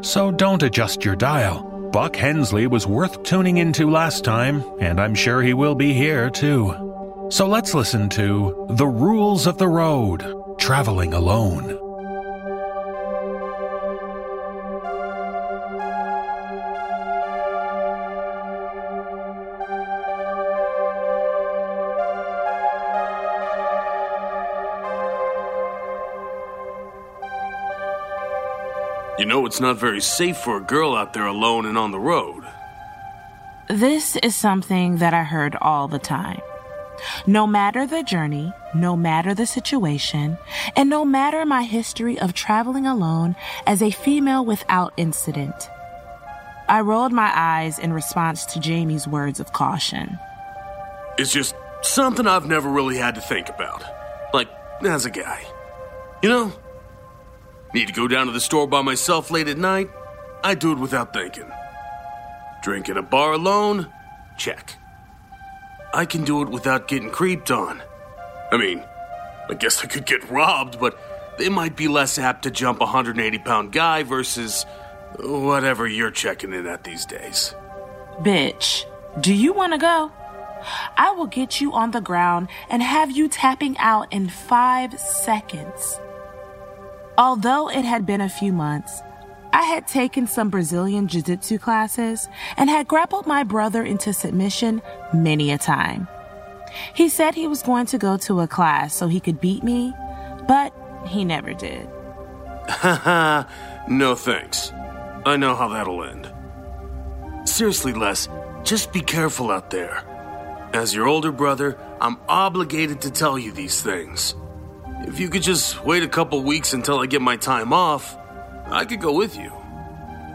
[0.02, 1.62] So don't adjust your dial.
[1.94, 6.32] Buck Hensley was worth tuning into last time, and I'm sure he will be here
[6.32, 7.28] too.
[7.30, 10.26] So let's listen to The Rules of the Road
[10.58, 11.89] Traveling Alone.
[29.20, 32.00] You know it's not very safe for a girl out there alone and on the
[32.00, 32.46] road.
[33.68, 36.40] This is something that I heard all the time.
[37.28, 40.38] No matter the journey, no matter the situation,
[40.74, 43.36] and no matter my history of traveling alone
[43.68, 45.70] as a female without incident.
[46.70, 50.18] I rolled my eyes in response to Jamie's words of caution.
[51.18, 53.84] It's just something I've never really had to think about.
[54.34, 54.48] Like,
[54.82, 55.44] as a guy.
[56.24, 56.54] You know,
[57.74, 59.90] Need to go down to the store by myself late at night?
[60.44, 61.52] I do it without thinking.
[62.64, 63.88] Drink at a bar alone?
[64.38, 64.76] Check.
[65.94, 67.82] I can do it without getting creeped on.
[68.52, 68.84] I mean,
[69.50, 71.00] I guess I could get robbed, but
[71.38, 74.66] they might be less apt to jump a 180 pound guy versus
[75.20, 77.54] whatever you're checking in at these days.
[78.22, 78.86] Bitch,
[79.22, 80.12] do you want to go?
[80.98, 86.00] I will get you on the ground and have you tapping out in five seconds.
[87.20, 89.02] Although it had been a few months,
[89.52, 94.82] I had taken some Brazilian Jiu Jitsu classes and had grappled my brother into submission
[95.14, 96.08] many a time.
[96.94, 99.94] He said he was going to go to a class so he could beat me,
[100.48, 100.74] but
[101.08, 101.90] he never did.
[103.90, 104.72] No thanks.
[105.26, 106.32] I know how that'll end.
[107.50, 108.30] Seriously, Les,
[108.64, 110.04] just be careful out there.
[110.74, 114.36] As your older brother, I'm obligated to tell you these things.
[115.10, 118.16] If you could just wait a couple weeks until I get my time off,
[118.68, 119.52] I could go with you.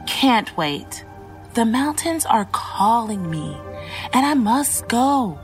[0.06, 1.04] Can't wait.
[1.54, 3.56] The mountains are calling me,
[4.12, 5.38] and I must go.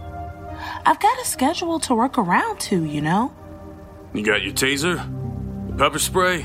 [0.85, 3.33] I've got a schedule to work around to, you know?
[4.13, 4.99] You got your taser?
[5.79, 6.45] Pepper spray?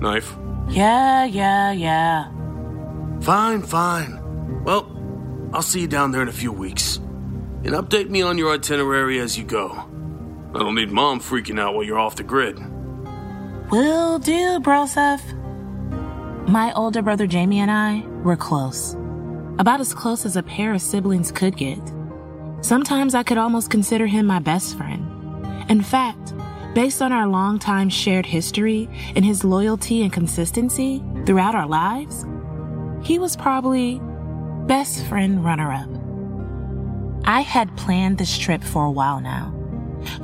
[0.00, 0.36] Knife?
[0.68, 2.30] Yeah, yeah, yeah.
[3.20, 4.62] Fine, fine.
[4.64, 4.86] Well,
[5.54, 6.98] I'll see you down there in a few weeks.
[7.64, 9.87] And update me on your itinerary as you go.
[10.54, 12.58] I don't need mom freaking out while you're off the grid.
[13.70, 15.20] Will do, Broseph.
[16.48, 18.94] My older brother Jamie and I were close.
[19.58, 21.78] About as close as a pair of siblings could get.
[22.62, 25.04] Sometimes I could almost consider him my best friend.
[25.68, 26.32] In fact,
[26.74, 32.24] based on our long-time shared history and his loyalty and consistency throughout our lives,
[33.02, 34.00] he was probably
[34.66, 35.90] best friend runner up.
[37.26, 39.57] I had planned this trip for a while now.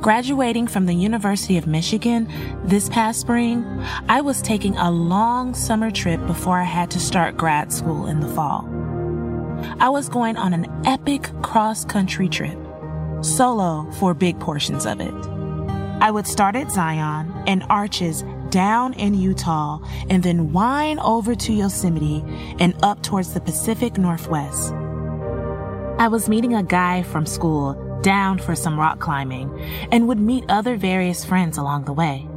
[0.01, 2.29] Graduating from the University of Michigan
[2.63, 3.65] this past spring,
[4.07, 8.19] I was taking a long summer trip before I had to start grad school in
[8.19, 8.67] the fall.
[9.79, 12.57] I was going on an epic cross country trip,
[13.21, 15.13] solo for big portions of it.
[16.01, 21.53] I would start at Zion and Arches down in Utah and then wind over to
[21.53, 22.23] Yosemite
[22.59, 24.73] and up towards the Pacific Northwest.
[25.97, 27.73] I was meeting a guy from school
[28.05, 29.49] down for some rock climbing
[29.91, 32.27] and would meet other various friends along the way.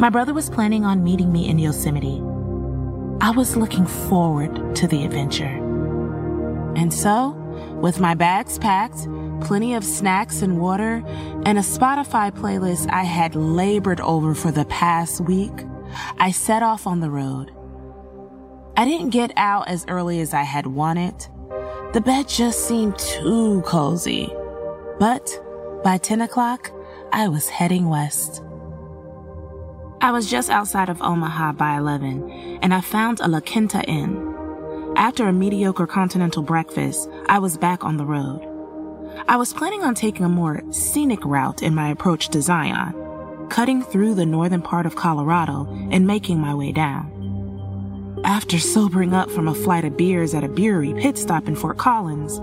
[0.00, 2.20] My brother was planning on meeting me in Yosemite.
[3.20, 5.54] I was looking forward to the adventure.
[6.74, 7.30] And so,
[7.80, 9.06] with my bags packed,
[9.40, 11.04] plenty of snacks and water,
[11.46, 15.64] and a Spotify playlist I had labored over for the past week,
[16.18, 17.52] I set off on the road.
[18.76, 21.14] I didn't get out as early as I had wanted.
[21.92, 24.32] The bed just seemed too cozy.
[25.02, 25.36] But
[25.82, 26.70] by 10 o'clock,
[27.12, 28.40] I was heading west.
[30.00, 34.92] I was just outside of Omaha by 11, and I found a La Quinta Inn.
[34.94, 38.46] After a mediocre continental breakfast, I was back on the road.
[39.26, 42.94] I was planning on taking a more scenic route in my approach to Zion,
[43.50, 48.20] cutting through the northern part of Colorado and making my way down.
[48.22, 51.76] After sobering up from a flight of beers at a brewery pit stop in Fort
[51.76, 52.40] Collins,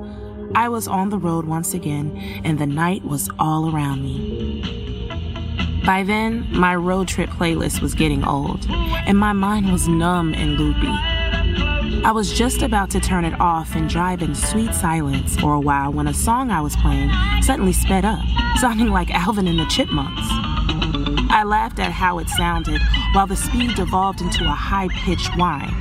[0.56, 5.82] I was on the road once again, and the night was all around me.
[5.86, 10.58] By then, my road trip playlist was getting old, and my mind was numb and
[10.58, 10.92] loopy.
[12.06, 15.60] I was just about to turn it off and drive in sweet silence for a
[15.60, 18.24] while when a song I was playing suddenly sped up,
[18.60, 20.28] sounding like Alvin and the Chipmunks.
[21.32, 22.82] I laughed at how it sounded
[23.14, 25.74] while the speed devolved into a high pitched whine.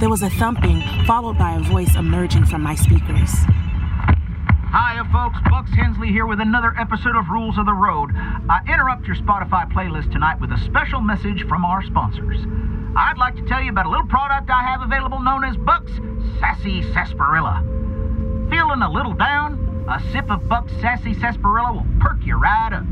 [0.00, 3.32] There was a thumping, followed by a voice emerging from my speakers.
[4.74, 5.38] Hiya, folks.
[5.48, 8.10] Bucks Hensley here with another episode of Rules of the Road.
[8.12, 12.40] I interrupt your Spotify playlist tonight with a special message from our sponsors.
[12.96, 15.92] I'd like to tell you about a little product I have available known as Buck's
[16.40, 17.62] Sassy Sarsaparilla.
[18.50, 19.86] Feeling a little down?
[19.88, 22.82] A sip of Buck's Sassy Sarsaparilla will perk you right up.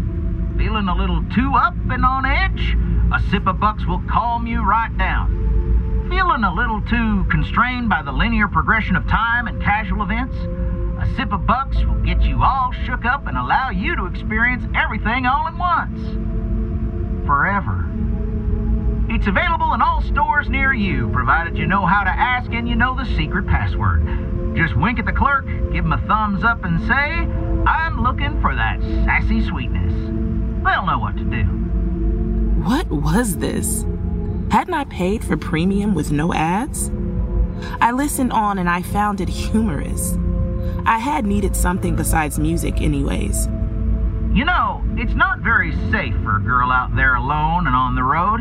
[0.56, 2.76] Feeling a little too up and on edge?
[3.12, 6.06] A sip of Buck's will calm you right down.
[6.08, 10.36] Feeling a little too constrained by the linear progression of time and casual events?
[11.00, 14.64] A sip of Bucks will get you all shook up and allow you to experience
[14.74, 16.00] everything all at once.
[17.26, 17.88] Forever.
[19.08, 22.76] It's available in all stores near you, provided you know how to ask and you
[22.76, 24.56] know the secret password.
[24.56, 27.26] Just wink at the clerk, give him a thumbs up, and say,
[27.70, 29.92] I'm looking for that sassy sweetness.
[30.64, 31.44] They'll know what to do.
[32.62, 33.84] What was this?
[34.50, 36.90] Hadn't I paid for premium with no ads?
[37.80, 40.16] I listened on and I found it humorous.
[40.84, 43.46] I had needed something besides music, anyways.
[44.34, 48.02] You know, it's not very safe for a girl out there alone and on the
[48.02, 48.40] road.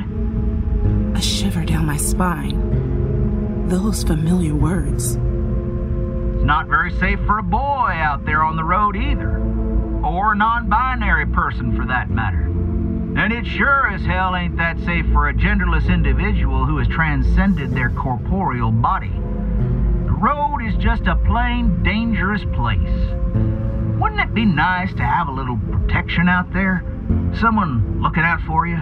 [1.15, 3.67] A shiver down my spine.
[3.67, 5.15] Those familiar words.
[5.15, 9.37] It's not very safe for a boy out there on the road either.
[10.03, 12.47] Or a non binary person for that matter.
[13.17, 17.71] And it sure as hell ain't that safe for a genderless individual who has transcended
[17.71, 19.11] their corporeal body
[20.21, 22.77] road is just a plain dangerous place.
[23.99, 26.83] Wouldn't it be nice to have a little protection out there?
[27.39, 28.77] Someone looking out for you?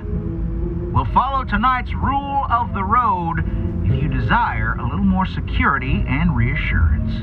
[0.93, 3.39] Well, follow tonight's rule of the road
[3.85, 7.13] if you desire a little more security and reassurance.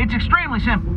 [0.00, 0.94] It's extremely simple.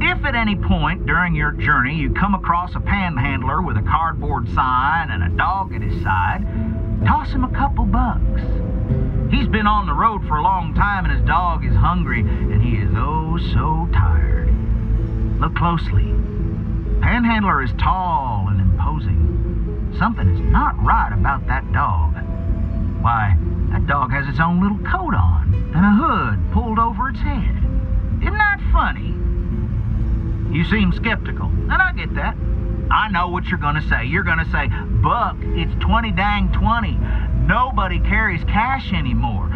[0.00, 4.48] If at any point during your journey you come across a panhandler with a cardboard
[4.54, 6.44] sign and a dog at his side,
[7.06, 8.42] toss him a couple bucks.
[9.30, 12.62] He's been on the road for a long time and his dog is hungry and
[12.62, 14.48] he is oh so tired.
[15.38, 16.04] Look closely.
[17.00, 19.94] Panhandler is tall and imposing.
[19.98, 22.14] Something is not right about that dog.
[23.02, 23.36] Why,
[23.70, 27.56] that dog has its own little coat on and a hood pulled over its head.
[28.20, 29.14] Isn't that funny?
[30.54, 32.36] You seem skeptical, and I get that.
[32.90, 34.06] I know what you're gonna say.
[34.06, 34.68] You're gonna say,
[35.02, 36.98] Buck, it's 20 dang 20.
[37.48, 39.48] Nobody carries cash anymore.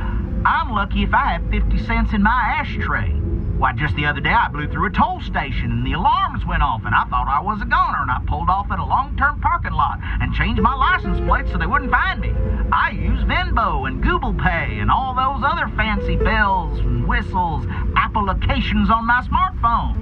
[0.46, 3.10] I'm lucky if I have 50 cents in my ashtray.
[3.58, 6.62] Why, just the other day I blew through a toll station and the alarms went
[6.62, 9.42] off and I thought I was a goner and I pulled off at a long-term
[9.42, 12.32] parking lot and changed my license plate so they wouldn't find me.
[12.72, 18.88] I use Venmo and Google Pay and all those other fancy bells and whistles, applications
[18.88, 20.00] on my smartphone.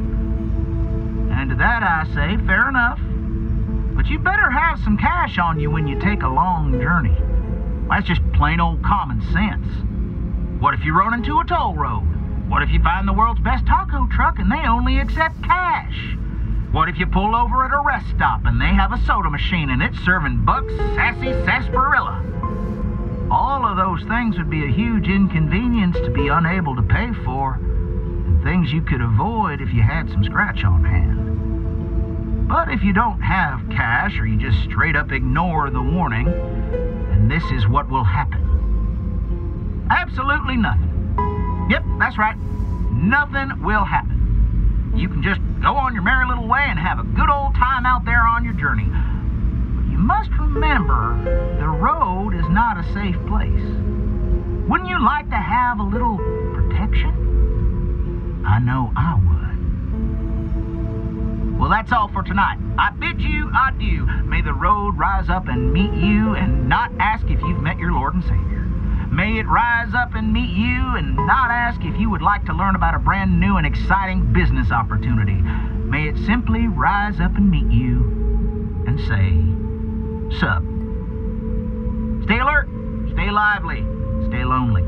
[1.32, 3.00] And to that I say, fair enough.
[3.96, 7.16] But you better have some cash on you when you take a long journey.
[7.90, 9.66] That's just plain old common sense.
[10.62, 12.06] What if you run into a toll road?
[12.48, 16.16] What if you find the world's best taco truck and they only accept cash?
[16.72, 19.70] What if you pull over at a rest stop and they have a soda machine
[19.70, 22.24] and it's serving Buck's Sassy Sarsaparilla?
[23.30, 27.54] All of those things would be a huge inconvenience to be unable to pay for,
[27.54, 32.48] and things you could avoid if you had some scratch on hand.
[32.48, 36.26] But if you don't have cash or you just straight up ignore the warning,
[37.20, 38.40] and this is what will happen.
[39.90, 41.66] Absolutely nothing.
[41.68, 42.36] Yep, that's right.
[42.92, 44.92] Nothing will happen.
[44.96, 47.84] You can just go on your merry little way and have a good old time
[47.84, 48.88] out there on your journey.
[48.88, 51.14] But you must remember
[51.60, 53.68] the road is not a safe place.
[54.66, 56.16] Wouldn't you like to have a little
[56.54, 58.44] protection?
[58.46, 59.49] I know I would.
[61.60, 62.56] Well, that's all for tonight.
[62.78, 64.06] I bid you adieu.
[64.24, 67.92] May the road rise up and meet you and not ask if you've met your
[67.92, 68.64] Lord and Savior.
[69.12, 72.54] May it rise up and meet you and not ask if you would like to
[72.54, 75.34] learn about a brand new and exciting business opportunity.
[75.34, 78.04] May it simply rise up and meet you
[78.86, 80.62] and say, Sup.
[82.24, 82.70] Stay alert,
[83.12, 83.84] stay lively,
[84.28, 84.84] stay lonely.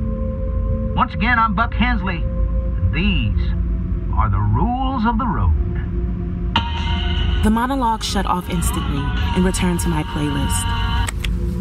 [0.95, 2.25] Once again, I'm Buck Hensley,
[2.95, 3.53] these
[4.17, 5.72] are the rules of the road.
[7.43, 9.03] The monologue shut off instantly
[9.35, 10.63] and returned to my playlist.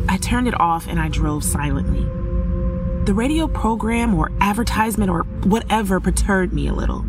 [0.08, 2.04] I turned it off and I drove silently.
[3.06, 7.04] The radio program or advertisement or whatever perturbed me a little.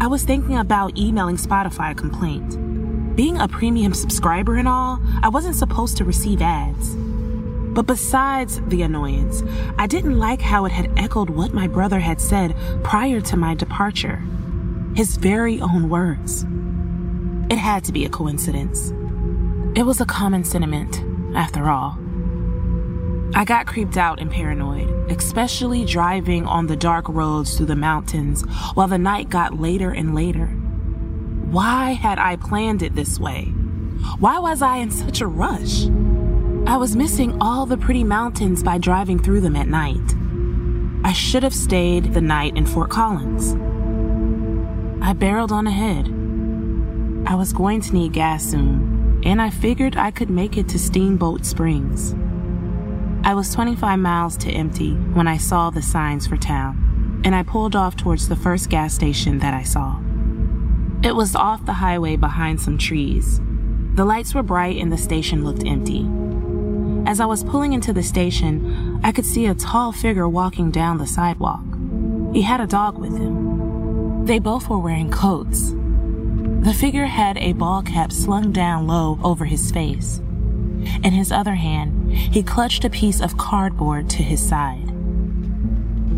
[0.00, 2.56] I was thinking about emailing Spotify a complaint.
[3.16, 6.94] Being a premium subscriber and all, I wasn't supposed to receive ads.
[6.96, 9.42] But besides the annoyance,
[9.76, 13.54] I didn't like how it had echoed what my brother had said prior to my
[13.54, 14.22] departure.
[14.96, 16.46] His very own words.
[17.50, 18.92] It had to be a coincidence.
[19.76, 21.02] It was a common sentiment,
[21.36, 21.98] after all.
[23.34, 28.42] I got creeped out and paranoid, especially driving on the dark roads through the mountains
[28.74, 30.46] while the night got later and later.
[30.46, 33.46] Why had I planned it this way?
[34.20, 35.86] Why was I in such a rush?
[36.68, 40.14] I was missing all the pretty mountains by driving through them at night.
[41.04, 43.54] I should have stayed the night in Fort Collins.
[45.02, 46.19] I barreled on ahead.
[47.26, 50.78] I was going to need gas soon, and I figured I could make it to
[50.78, 52.14] Steamboat Springs.
[53.22, 57.42] I was 25 miles to empty when I saw the signs for town, and I
[57.42, 60.00] pulled off towards the first gas station that I saw.
[61.02, 63.40] It was off the highway behind some trees.
[63.94, 66.08] The lights were bright and the station looked empty.
[67.06, 70.98] As I was pulling into the station, I could see a tall figure walking down
[70.98, 71.64] the sidewalk.
[72.32, 74.24] He had a dog with him.
[74.24, 75.74] They both were wearing coats.
[76.60, 80.18] The figure had a ball cap slung down low over his face.
[80.18, 84.92] In his other hand, he clutched a piece of cardboard to his side.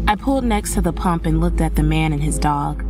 [0.08, 2.84] I pulled next to the pump and looked at the man and his dog.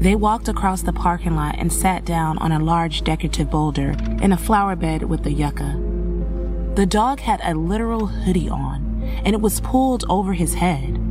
[0.00, 4.30] They walked across the parking lot and sat down on a large decorative boulder in
[4.30, 5.82] a flower bed with the yucca.
[6.76, 11.02] The dog had a literal hoodie on, and it was pulled over his head.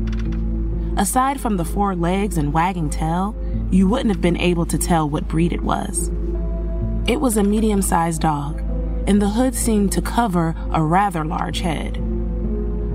[0.96, 3.36] Aside from the four legs and wagging tail,
[3.76, 6.10] you wouldn't have been able to tell what breed it was.
[7.08, 8.62] It was a medium sized dog,
[9.06, 12.02] and the hood seemed to cover a rather large head.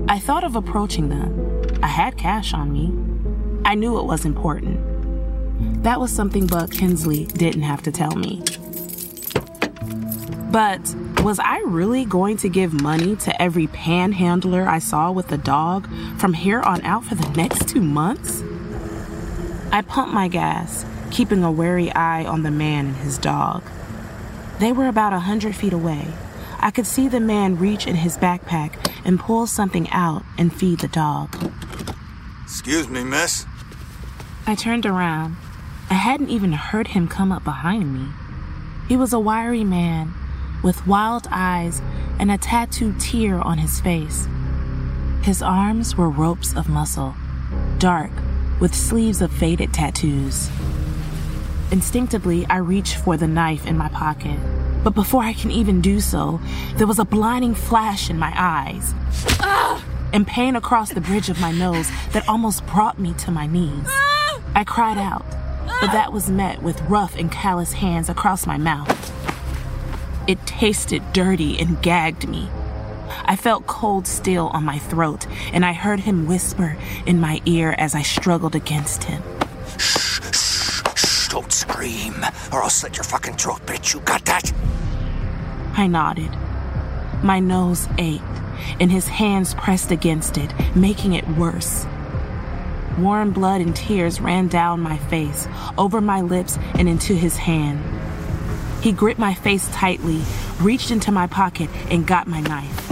[0.09, 1.61] I thought of approaching them.
[1.83, 2.91] I had cash on me.
[3.63, 5.83] I knew it was important.
[5.83, 8.41] That was something Buck Hensley didn't have to tell me.
[10.51, 15.37] But was I really going to give money to every panhandler I saw with a
[15.37, 18.43] dog from here on out for the next two months?
[19.73, 23.63] I pumped my gas, keeping a wary eye on the man and his dog.
[24.59, 26.07] They were about a hundred feet away.
[26.59, 30.79] I could see the man reach in his backpack and pull something out and feed
[30.79, 31.35] the dog.
[32.43, 33.45] Excuse me, miss.
[34.45, 35.37] I turned around.
[35.89, 38.07] I hadn't even heard him come up behind me.
[38.89, 40.13] He was a wiry man
[40.63, 41.81] with wild eyes
[42.19, 44.27] and a tattooed tear on his face.
[45.23, 47.15] His arms were ropes of muscle,
[47.77, 48.11] dark,
[48.61, 50.49] with sleeves of faded tattoos.
[51.71, 54.39] Instinctively, I reach for the knife in my pocket,
[54.83, 56.39] but before I can even do so,
[56.75, 58.93] there was a blinding flash in my eyes.
[59.39, 59.83] Ah!
[60.13, 63.87] And pain across the bridge of my nose that almost brought me to my knees.
[64.53, 65.25] I cried out,
[65.79, 69.11] but that was met with rough and callous hands across my mouth.
[70.27, 72.49] It tasted dirty and gagged me.
[73.31, 76.75] I felt cold steel on my throat, and I heard him whisper
[77.05, 79.23] in my ear as I struggled against him.
[79.77, 82.13] Shh, shh, shh, don't scream,
[82.51, 83.93] or I'll slit your fucking throat, bitch.
[83.93, 84.51] You got that?
[85.77, 86.29] I nodded.
[87.23, 88.25] My nose ached,
[88.81, 91.85] and his hands pressed against it, making it worse.
[92.97, 97.81] Warm blood and tears ran down my face, over my lips, and into his hand.
[98.83, 100.21] He gripped my face tightly,
[100.59, 102.90] reached into my pocket, and got my knife.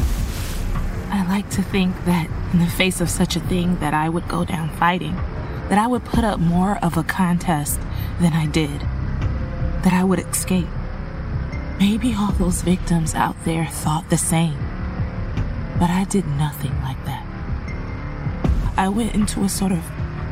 [1.30, 4.28] I like to think that in the face of such a thing that I would
[4.28, 5.14] go down fighting,
[5.70, 7.80] that I would put up more of a contest
[8.20, 8.82] than I did,
[9.84, 10.68] that I would escape.
[11.80, 14.58] Maybe all those victims out there thought the same,
[15.80, 17.24] but I did nothing like that.
[18.76, 19.84] I went into a sort of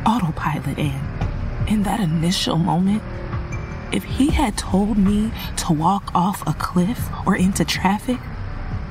[0.04, 3.04] autopilot and in that initial moment,
[3.92, 8.18] if he had told me to walk off a cliff or into traffic,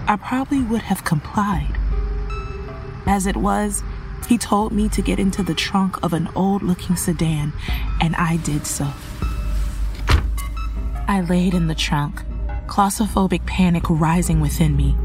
[0.08, 1.78] I probably would have complied.
[3.08, 3.84] As it was,
[4.28, 7.54] he told me to get into the trunk of an old looking sedan,
[8.02, 8.88] and I did so.
[11.08, 12.22] I laid in the trunk,
[12.68, 14.98] claustrophobic panic rising within me.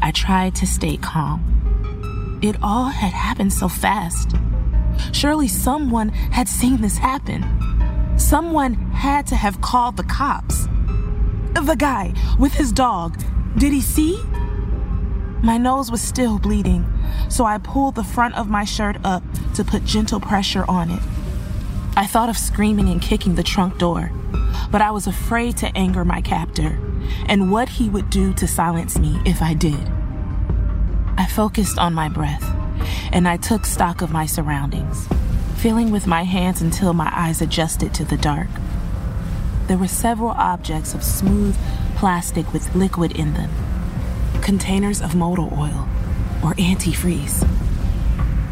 [0.00, 2.38] I tried to stay calm.
[2.42, 4.36] It all had happened so fast.
[5.12, 7.44] Surely someone had seen this happen.
[8.16, 10.68] Someone had to have called the cops.
[11.54, 13.18] The guy with his dog,
[13.58, 14.22] did he see?
[15.42, 16.86] My nose was still bleeding,
[17.28, 19.24] so I pulled the front of my shirt up
[19.54, 21.02] to put gentle pressure on it.
[21.96, 24.12] I thought of screaming and kicking the trunk door,
[24.70, 26.78] but I was afraid to anger my captor
[27.26, 29.90] and what he would do to silence me if I did.
[31.18, 32.44] I focused on my breath
[33.12, 35.08] and I took stock of my surroundings
[35.56, 38.48] feeling with my hands until my eyes adjusted to the dark.
[39.66, 41.56] There were several objects of smooth
[41.96, 43.50] plastic with liquid in them
[44.42, 45.88] containers of motor oil,
[46.42, 47.48] or antifreeze.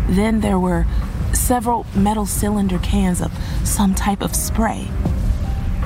[0.09, 0.87] Then there were
[1.33, 3.33] several metal cylinder cans of
[3.65, 4.85] some type of spray.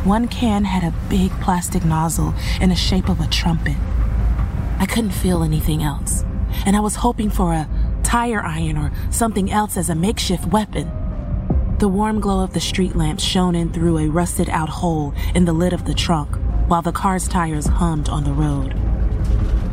[0.05, 3.76] One can had a big plastic nozzle in the shape of a trumpet.
[4.78, 6.24] I couldn't feel anything else,
[6.66, 7.68] and I was hoping for a
[8.02, 10.90] tire iron or something else as a makeshift weapon.
[11.78, 15.44] The warm glow of the street lamps shone in through a rusted out hole in
[15.44, 16.36] the lid of the trunk,
[16.68, 18.84] while the car's tires hummed on the road.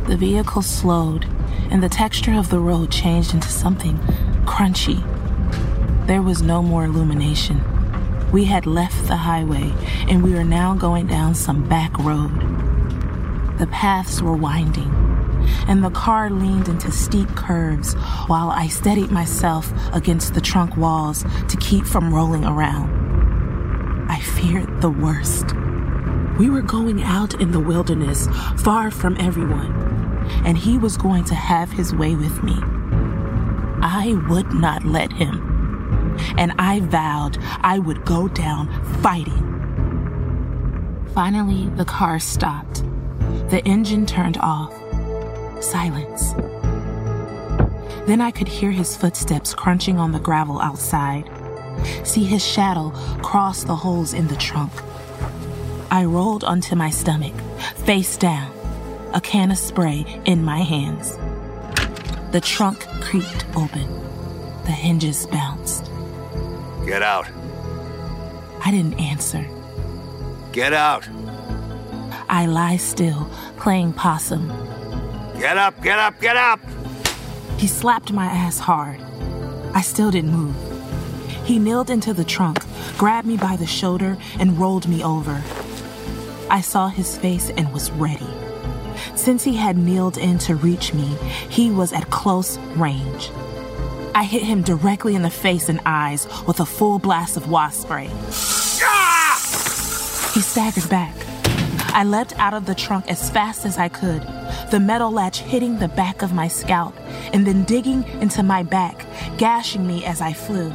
[0.06, 1.26] The vehicle slowed,
[1.70, 3.98] and the texture of the road changed into something
[4.44, 5.00] crunchy.
[6.06, 7.62] There was no more illumination.
[8.32, 9.72] We had left the highway,
[10.08, 12.32] and we were now going down some back road.
[13.58, 14.90] The paths were winding,
[15.68, 17.94] and the car leaned into steep curves
[18.26, 24.10] while I steadied myself against the trunk walls to keep from rolling around.
[24.10, 25.54] I feared the worst.
[26.38, 28.26] We were going out in the wilderness,
[28.56, 29.91] far from everyone,
[30.44, 32.56] and he was going to have his way with me.
[33.82, 36.16] I would not let him.
[36.38, 38.68] And I vowed I would go down
[39.02, 39.48] fighting.
[41.14, 42.84] Finally, the car stopped.
[43.50, 44.72] The engine turned off.
[45.62, 46.32] Silence.
[48.06, 51.30] Then I could hear his footsteps crunching on the gravel outside,
[52.04, 52.90] see his shadow
[53.22, 54.72] cross the holes in the trunk.
[55.90, 57.34] I rolled onto my stomach,
[57.76, 58.52] face down,
[59.14, 61.16] a can of spray in my hands.
[62.32, 63.86] The trunk creaked open.
[64.64, 65.90] The hinges bounced.
[66.86, 67.28] Get out.
[68.64, 69.46] I didn't answer.
[70.52, 71.08] Get out.
[72.28, 74.48] I lie still, playing possum.
[75.38, 76.60] Get up, get up, get up!
[77.58, 79.00] He slapped my ass hard.
[79.74, 80.56] I still didn't move.
[81.44, 82.58] He kneeled into the trunk,
[82.96, 85.42] grabbed me by the shoulder, and rolled me over.
[86.48, 88.28] I saw his face and was ready.
[89.14, 91.16] Since he had kneeled in to reach me,
[91.48, 93.30] he was at close range.
[94.14, 97.82] I hit him directly in the face and eyes with a full blast of wasp
[97.82, 98.08] spray.
[100.34, 101.14] He staggered back.
[101.94, 104.22] I leapt out of the trunk as fast as I could,
[104.70, 106.94] the metal latch hitting the back of my scalp
[107.34, 110.70] and then digging into my back, gashing me as I flew.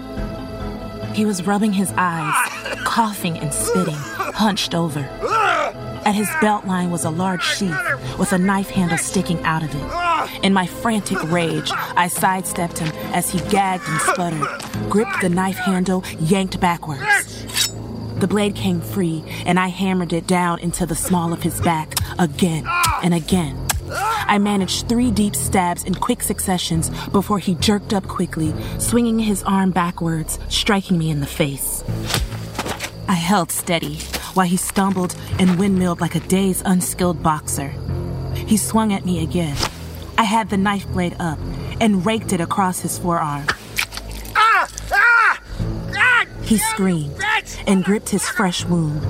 [1.14, 2.36] He was rubbing his eyes,
[2.84, 5.02] coughing and spitting, hunched over.
[6.08, 9.76] At his belt line was a large sheath with a knife handle sticking out of
[9.76, 10.42] it.
[10.42, 15.58] In my frantic rage, I sidestepped him as he gagged and sputtered, gripped the knife
[15.58, 17.68] handle, yanked backwards.
[18.20, 21.96] The blade came free, and I hammered it down into the small of his back
[22.18, 22.66] again
[23.04, 23.68] and again.
[23.92, 29.44] I managed three deep stabs in quick successions before he jerked up quickly, swinging his
[29.44, 31.84] arm backwards, striking me in the face.
[33.10, 34.00] I held steady
[34.38, 37.74] while he stumbled and windmilled like a dazed, unskilled boxer.
[38.36, 39.58] He swung at me again.
[40.16, 41.40] I had the knife blade up
[41.82, 43.48] and raked it across his forearm.
[46.44, 47.16] He screamed
[47.66, 49.02] and gripped his fresh wound.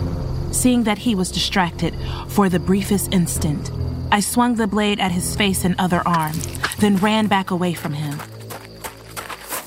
[0.56, 1.94] Seeing that he was distracted
[2.30, 3.70] for the briefest instant,
[4.14, 6.38] I swung the blade at his face and other arm,
[6.80, 8.18] then ran back away from him.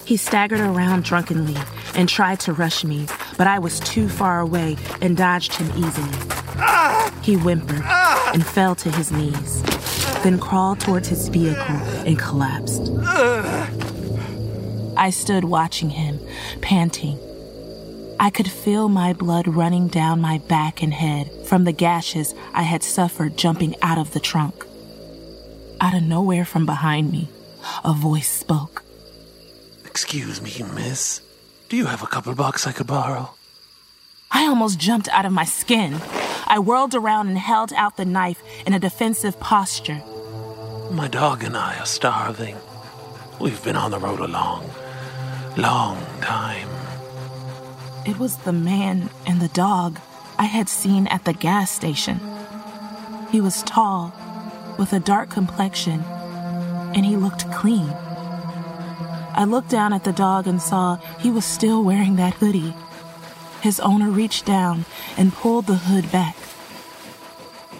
[0.07, 1.57] He staggered around drunkenly
[1.95, 3.07] and tried to rush me,
[3.41, 6.19] but I was too far away and dodged him easily.
[7.23, 7.83] He whimpered
[8.35, 9.63] and fell to his knees,
[10.23, 12.91] then crawled towards his vehicle and collapsed.
[14.95, 16.21] I stood watching him,
[16.61, 17.19] panting.
[18.21, 22.65] I could feel my blood running down my back and head from the gashes I
[22.65, 24.67] had suffered jumping out of the trunk.
[25.81, 27.31] Out of nowhere from behind me,
[27.85, 28.83] a voice spoke.
[29.87, 31.23] Excuse me, miss.
[31.71, 33.31] Do you have a couple bucks I could borrow?
[34.33, 36.01] I almost jumped out of my skin.
[36.49, 40.03] I whirled around and held out the knife in a defensive posture.
[40.91, 42.57] My dog and I are starving.
[43.39, 44.69] We've been on the road a long,
[45.57, 46.69] long time.
[48.05, 50.01] It was the man and the dog
[50.41, 52.19] I had seen at the gas station.
[53.31, 54.13] He was tall,
[54.77, 56.01] with a dark complexion,
[56.97, 57.95] and he looked clean.
[59.41, 62.75] I looked down at the dog and saw he was still wearing that hoodie.
[63.63, 64.85] His owner reached down
[65.17, 66.37] and pulled the hood back.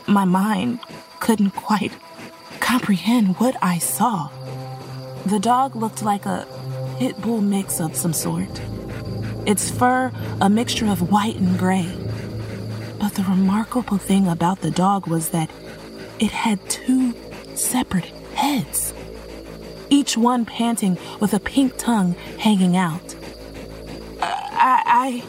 [0.07, 0.81] My mind
[1.19, 1.93] couldn't quite
[2.61, 4.31] comprehend what I saw.
[5.27, 6.47] The dog looked like a
[6.99, 8.59] pit bull mix of some sort
[9.45, 11.93] its fur a mixture of white and gray.
[12.99, 15.51] But the remarkable thing about the dog was that
[16.19, 17.15] it had two
[17.55, 18.95] separate heads,
[19.91, 23.15] each one panting with a pink tongue hanging out.
[24.23, 25.25] I, I,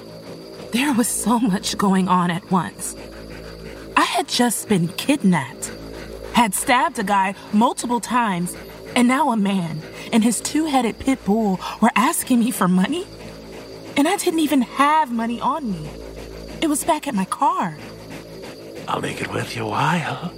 [0.71, 2.95] there was so much going on at once.
[3.97, 5.71] I had just been kidnapped,
[6.33, 8.55] had stabbed a guy multiple times,
[8.95, 9.81] And now a man
[10.11, 13.05] and his two headed pit bull were asking me for money?
[13.95, 15.89] And I didn't even have money on me.
[16.61, 17.77] It was back at my car.
[18.87, 20.33] I'll make it worth your while.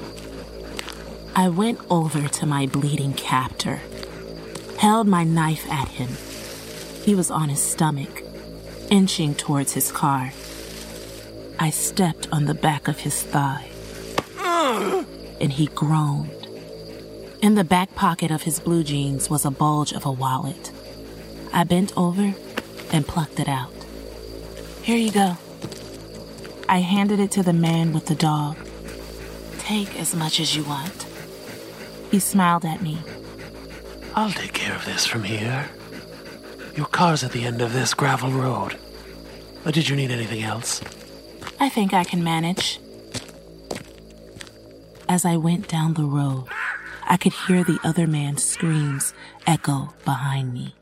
[1.35, 3.81] I went over to my bleeding captor,
[4.83, 6.09] held my knife at him.
[7.05, 8.21] He was on his stomach,
[8.89, 10.33] inching towards his car.
[11.57, 13.69] I stepped on the back of his thigh,
[15.39, 16.47] and he groaned.
[17.41, 20.73] In the back pocket of his blue jeans was a bulge of a wallet.
[21.53, 22.33] I bent over
[22.91, 23.71] and plucked it out.
[24.81, 25.37] Here you go.
[26.67, 28.57] I handed it to the man with the dog.
[29.59, 31.05] Take as much as you want.
[32.11, 32.97] He smiled at me.
[34.15, 35.69] I'll take care of this from here.
[36.75, 38.77] Your car's at the end of this gravel road.
[39.65, 40.81] Or did you need anything else?
[41.59, 42.79] I think I can manage.
[45.09, 46.45] As I went down the road,
[47.05, 49.13] I could hear the other man's screams
[49.47, 50.75] echo behind me.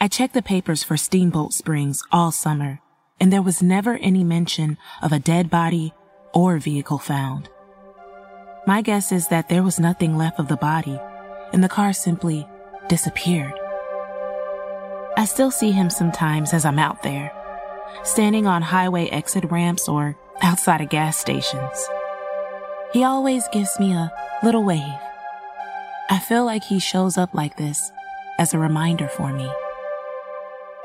[0.00, 2.80] I checked the papers for Steamboat Springs all summer,
[3.20, 5.92] and there was never any mention of a dead body
[6.36, 7.48] or vehicle found.
[8.66, 11.00] My guess is that there was nothing left of the body,
[11.54, 12.46] and the car simply
[12.88, 13.54] disappeared.
[15.16, 17.32] I still see him sometimes as I'm out there,
[18.04, 21.88] standing on highway exit ramps or outside of gas stations.
[22.92, 24.12] He always gives me a
[24.42, 25.00] little wave.
[26.10, 27.90] I feel like he shows up like this
[28.38, 29.50] as a reminder for me.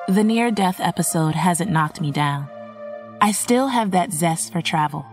[0.07, 2.47] The near death episode hasn't knocked me down.
[3.19, 5.05] I still have that zest for travel.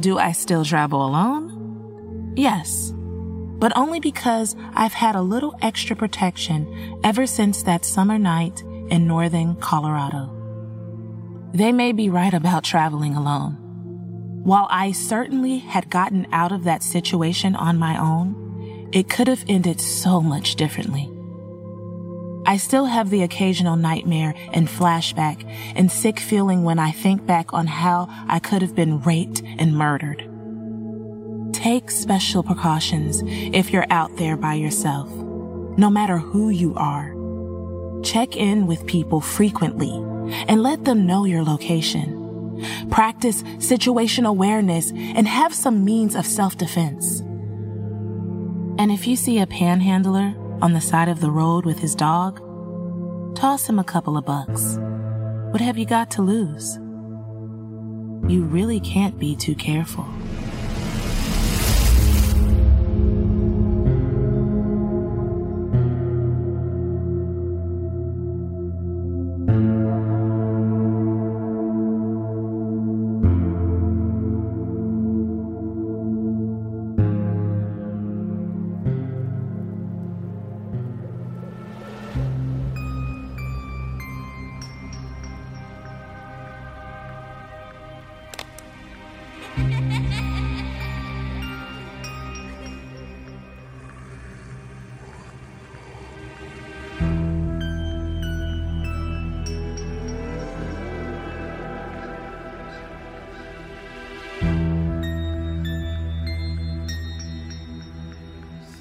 [0.00, 2.32] Do I still travel alone?
[2.36, 8.62] Yes, but only because I've had a little extra protection ever since that summer night
[8.90, 10.34] in northern Colorado.
[11.52, 13.56] They may be right about traveling alone.
[14.44, 19.44] While I certainly had gotten out of that situation on my own, it could have
[19.48, 21.10] ended so much differently.
[22.48, 25.44] I still have the occasional nightmare and flashback
[25.76, 29.76] and sick feeling when I think back on how I could have been raped and
[29.76, 30.26] murdered.
[31.52, 37.14] Take special precautions if you're out there by yourself, no matter who you are.
[38.02, 39.92] Check in with people frequently
[40.48, 42.56] and let them know your location.
[42.90, 47.20] Practice situation awareness and have some means of self-defense.
[48.78, 52.38] And if you see a panhandler on the side of the road with his dog,
[53.36, 54.76] toss him a couple of bucks.
[55.52, 56.76] What have you got to lose?
[58.30, 60.06] You really can't be too careful.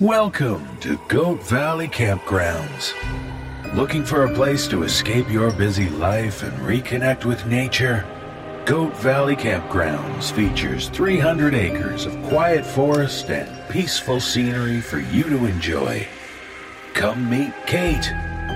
[0.08, 2.94] Welcome to Goat Valley Campgrounds.
[3.76, 8.06] Looking for a place to escape your busy life and reconnect with nature?
[8.66, 15.46] Goat Valley Campgrounds features 300 acres of quiet forest and peaceful scenery for you to
[15.46, 16.08] enjoy.
[16.94, 18.10] Come meet Kate.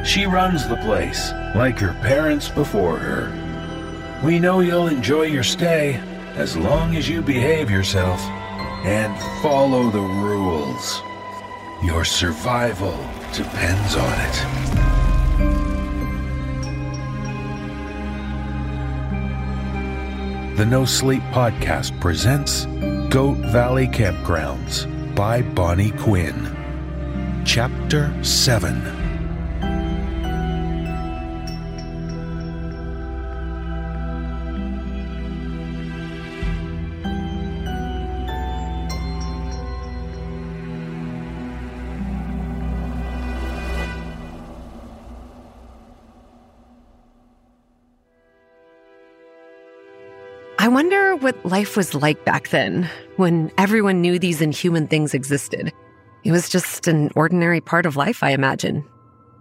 [0.06, 4.22] She runs the place, like her parents before her.
[4.26, 5.96] We know you'll enjoy your stay
[6.36, 8.22] as long as you behave yourself
[8.86, 11.02] and follow the rules.
[11.84, 12.96] Your survival
[13.34, 14.36] depends on it.
[20.58, 22.66] The No Sleep Podcast presents
[23.12, 26.56] Goat Valley Campgrounds by Bonnie Quinn.
[27.46, 29.01] Chapter 7
[51.32, 55.72] what life was like back then when everyone knew these inhuman things existed.
[56.26, 58.84] It was just an ordinary part of life, I imagine.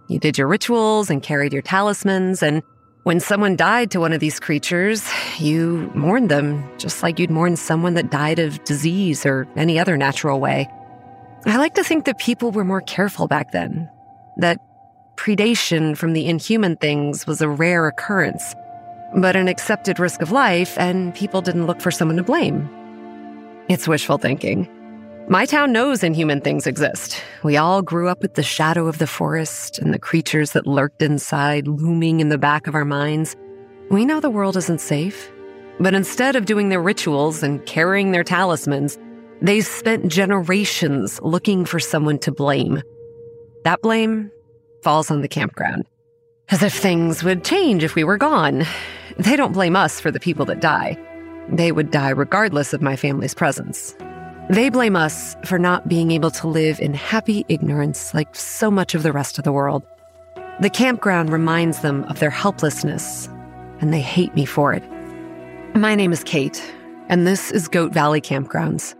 [0.07, 2.63] You did your rituals and carried your talismans, and
[3.03, 7.55] When someone died to one of these creatures, you mourned them just like you'd mourn
[7.55, 10.69] someone that died of disease or any other natural way.
[11.47, 13.89] I like to think that people were more careful back then,
[14.37, 14.59] that
[15.15, 18.53] predation from the inhuman things was a rare occurrence,
[19.15, 22.69] but an accepted risk of life, and people didn't look for someone to blame.
[23.69, 24.69] It's wishful thinking.
[25.27, 27.21] My town knows inhuman things exist.
[27.43, 31.01] We all grew up with the shadow of the forest and the creatures that lurked
[31.01, 33.35] inside looming in the back of our minds.
[33.89, 35.31] We know the world isn't safe.
[35.79, 38.99] But instead of doing their rituals and carrying their talismans,
[39.41, 42.83] they spent generations looking for someone to blame.
[43.63, 44.31] That blame
[44.83, 45.85] falls on the campground.
[46.49, 48.65] As if things would change if we were gone.
[49.17, 50.97] They don't blame us for the people that die.
[51.49, 53.95] They would die regardless of my family's presence.
[54.49, 58.95] They blame us for not being able to live in happy ignorance like so much
[58.95, 59.83] of the rest of the world.
[60.59, 63.27] The campground reminds them of their helplessness,
[63.79, 64.83] and they hate me for it.
[65.75, 66.61] My name is Kate,
[67.07, 68.93] and this is Goat Valley Campgrounds.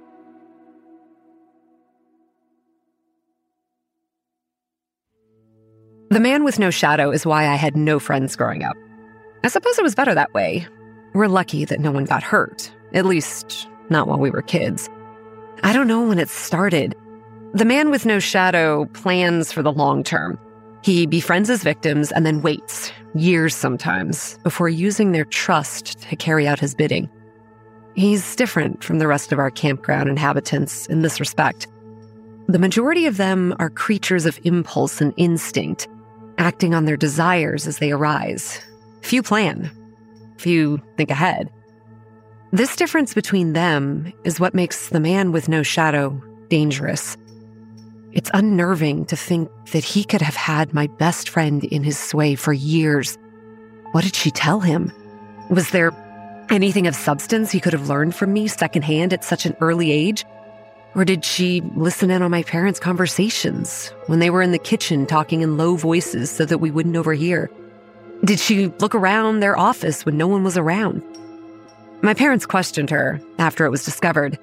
[6.10, 8.76] The man with no shadow is why I had no friends growing up.
[9.44, 10.68] I suppose it was better that way.
[11.14, 14.90] We're lucky that no one got hurt, at least not while we were kids.
[15.64, 16.96] I don't know when it started.
[17.54, 20.40] The man with no shadow plans for the long term.
[20.84, 26.48] He befriends his victims and then waits, years sometimes, before using their trust to carry
[26.48, 27.10] out his bidding.
[27.96, 31.68] He's different from the rest of our campground inhabitants in this respect.
[32.48, 35.88] The majority of them are creatures of impulse and instinct,
[36.38, 38.66] acting on their desires as they arise.
[39.02, 39.72] Few plan,
[40.38, 41.50] few think ahead.
[42.52, 47.16] This difference between them is what makes the man with no shadow dangerous.
[48.12, 52.36] It's unnerving to think that he could have had my best friend in his sway
[52.36, 53.18] for years.
[53.94, 54.92] What did she tell him?
[55.50, 55.92] Was there
[56.50, 60.26] anything of substance he could have learned from me secondhand at such an early age?
[60.94, 65.06] Or did she listen in on my parents' conversations when they were in the kitchen
[65.06, 67.50] talking in low voices so that we wouldn't overhear?
[68.24, 71.02] Did she look around their office when no one was around?
[72.04, 74.38] My parents questioned her after it was discovered,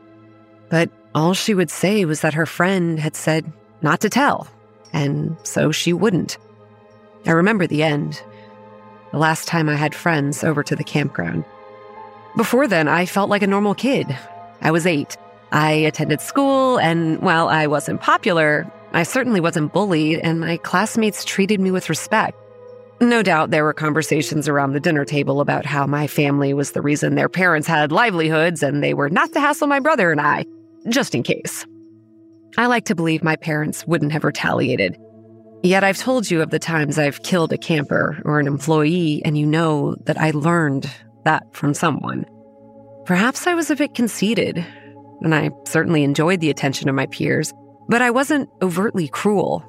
[0.69, 4.49] but all she would say was that her friend had said not to tell,
[4.93, 6.39] and so she wouldn't.
[7.27, 8.21] I remember the end,
[9.13, 11.45] the last time I had friends over to the campground.
[12.37, 14.17] Before then, I felt like a normal kid.
[14.61, 15.17] I was eight.
[15.53, 21.25] I attended school, and while I wasn't popular, I certainly wasn't bullied, and my classmates
[21.25, 22.37] treated me with respect.
[23.01, 26.83] No doubt there were conversations around the dinner table about how my family was the
[26.83, 30.45] reason their parents had livelihoods and they were not to hassle my brother and I,
[30.89, 31.65] just in case.
[32.57, 34.99] I like to believe my parents wouldn't have retaliated.
[35.63, 39.39] Yet I've told you of the times I've killed a camper or an employee, and
[39.39, 40.91] you know that I learned
[41.25, 42.25] that from someone.
[43.05, 44.65] Perhaps I was a bit conceited,
[45.21, 47.53] and I certainly enjoyed the attention of my peers,
[47.89, 49.65] but I wasn't overtly cruel.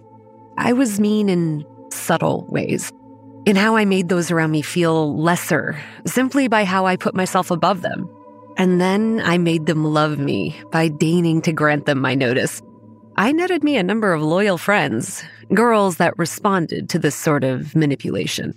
[0.57, 2.91] I was mean in subtle ways
[3.49, 5.75] in how I made those around me feel lesser
[6.05, 8.07] simply by how I put myself above them.
[8.57, 12.61] And then I made them love me by deigning to grant them my notice.
[13.17, 17.75] I netted me a number of loyal friends, girls that responded to this sort of
[17.75, 18.53] manipulation.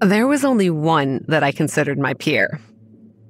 [0.00, 2.60] There was only one that I considered my peer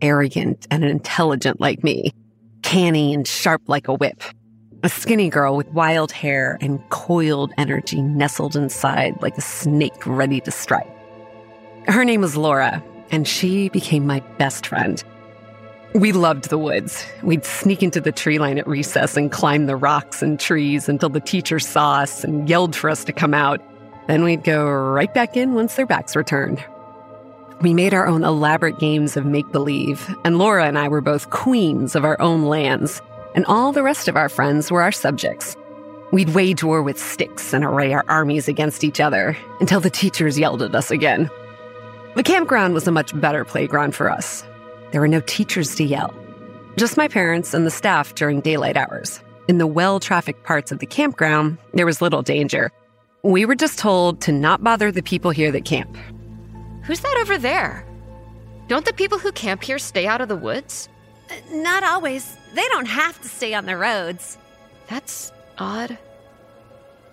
[0.03, 2.13] arrogant and intelligent like me,
[2.61, 4.23] canny and sharp like a whip.
[4.85, 10.43] A skinny girl with wild hair and coiled energy nestled inside like a snake ready
[10.43, 10.95] to strike.
[11.87, 15.03] Her name was Laura, and she became my best friend.
[15.95, 17.07] We loved the woods.
[17.23, 21.09] We'd sneak into the tree line at recess and climb the rocks and trees until
[21.09, 23.63] the teacher saw us and yelled for us to come out.
[24.07, 26.63] Then we'd go right back in once their backs were turned.
[27.63, 31.31] We made our own elaborate games of make believe, and Laura and I were both
[31.31, 33.01] queens of our own lands
[33.35, 35.57] and all the rest of our friends were our subjects.
[36.13, 40.39] We'd wage war with sticks and array our armies against each other until the teachers
[40.39, 41.29] yelled at us again.
[42.15, 44.45] The campground was a much better playground for us.
[44.93, 46.15] There were no teachers to yell,
[46.77, 49.21] just my parents and the staff during daylight hours.
[49.49, 52.71] In the well trafficked parts of the campground, there was little danger.
[53.23, 55.97] We were just told to not bother the people here that camp.
[56.85, 57.85] Who's that over there?
[58.69, 60.89] Don't the people who camp here stay out of the woods?
[61.51, 62.37] Not always.
[62.55, 64.39] They don't have to stay on the roads.
[64.89, 65.99] That's odd.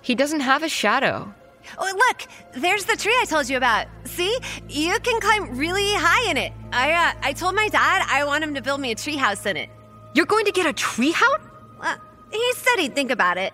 [0.01, 1.33] He doesn't have a shadow.
[1.77, 3.87] Oh, look, there's the tree I told you about.
[4.05, 4.35] See,
[4.67, 6.53] you can climb really high in it.
[6.73, 9.57] I uh, I told my dad I want him to build me a treehouse in
[9.57, 9.69] it.
[10.13, 11.41] You're going to get a treehouse?
[11.79, 11.97] Well,
[12.31, 13.53] he said he'd think about it.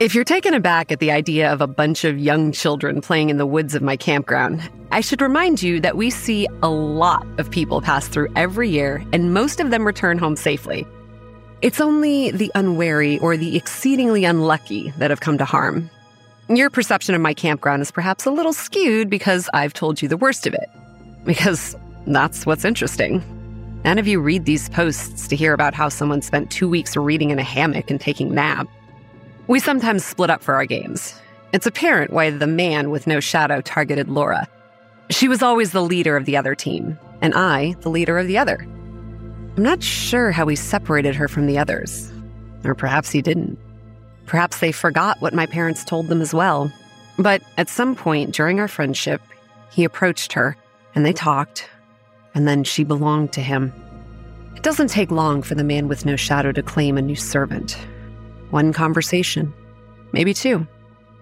[0.00, 3.36] If you're taken aback at the idea of a bunch of young children playing in
[3.36, 4.60] the woods of my campground,
[4.90, 9.04] I should remind you that we see a lot of people pass through every year,
[9.12, 10.84] and most of them return home safely.
[11.62, 15.88] It's only the unwary or the exceedingly unlucky that have come to harm.
[16.48, 20.16] Your perception of my campground is perhaps a little skewed because I've told you the
[20.16, 20.68] worst of it.
[21.24, 21.76] Because
[22.08, 23.22] that's what's interesting.
[23.84, 27.30] None of you read these posts to hear about how someone spent two weeks reading
[27.30, 28.66] in a hammock and taking nap.
[29.46, 31.20] We sometimes split up for our games.
[31.52, 34.48] It's apparent why the man with no shadow targeted Laura.
[35.10, 38.38] She was always the leader of the other team, and I, the leader of the
[38.38, 38.66] other.
[39.56, 42.10] I'm not sure how he separated her from the others.
[42.64, 43.58] Or perhaps he didn't.
[44.24, 46.72] Perhaps they forgot what my parents told them as well.
[47.18, 49.20] But at some point during our friendship,
[49.70, 50.56] he approached her,
[50.94, 51.68] and they talked,
[52.34, 53.74] and then she belonged to him.
[54.56, 57.76] It doesn't take long for the man with no shadow to claim a new servant.
[58.54, 59.52] One conversation,
[60.12, 60.68] maybe two,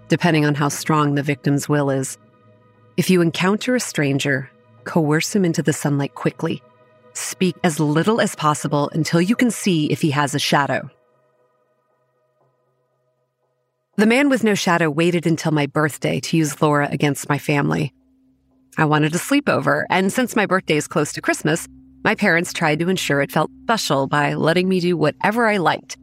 [0.08, 2.18] depending on how strong the victim's will is.
[2.98, 4.50] If you encounter a stranger,
[4.84, 6.62] coerce him into the sunlight quickly.
[7.14, 10.90] Speak as little as possible until you can see if he has a shadow.
[13.96, 17.94] The man with no shadow waited until my birthday to use Laura against my family.
[18.76, 21.66] I wanted a sleepover, and since my birthday is close to Christmas,
[22.04, 25.96] my parents tried to ensure it felt special by letting me do whatever I liked,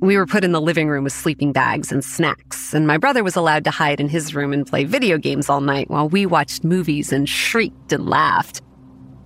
[0.00, 3.22] we were put in the living room with sleeping bags and snacks, and my brother
[3.22, 6.24] was allowed to hide in his room and play video games all night while we
[6.24, 8.62] watched movies and shrieked and laughed.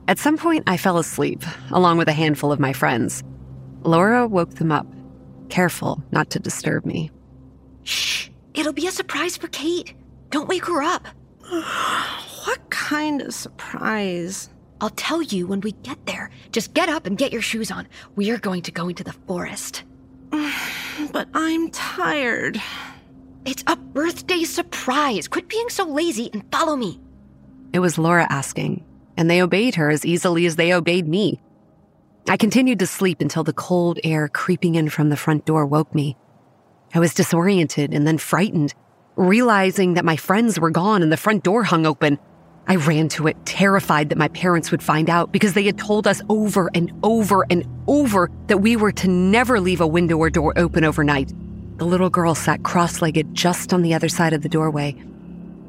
[0.09, 3.23] At some point, I fell asleep, along with a handful of my friends.
[3.83, 4.87] Laura woke them up,
[5.49, 7.11] careful not to disturb me.
[7.85, 9.95] Shh, it'll be a surprise for Kate.
[10.31, 11.07] Don't wake her up.
[11.49, 14.51] what kind of surprise?
[14.81, 16.31] I'll tell you when we get there.
[16.51, 17.87] Just get up and get your shoes on.
[18.17, 19.85] We are going to go into the forest.
[21.13, 22.61] But I'm tired.
[23.45, 25.29] It's a birthday surprise.
[25.29, 27.01] Quit being so lazy and follow me.
[27.73, 28.85] It was Laura asking,
[29.17, 31.41] and they obeyed her as easily as they obeyed me.
[32.29, 35.95] I continued to sleep until the cold air creeping in from the front door woke
[35.95, 36.17] me.
[36.95, 38.73] I was disoriented and then frightened,
[39.17, 42.19] realizing that my friends were gone and the front door hung open.
[42.67, 46.07] I ran to it, terrified that my parents would find out because they had told
[46.07, 50.31] us over and over and over that we were to never leave a window or
[50.31, 51.33] door open overnight.
[51.77, 54.97] The little girl sat cross legged just on the other side of the doorway.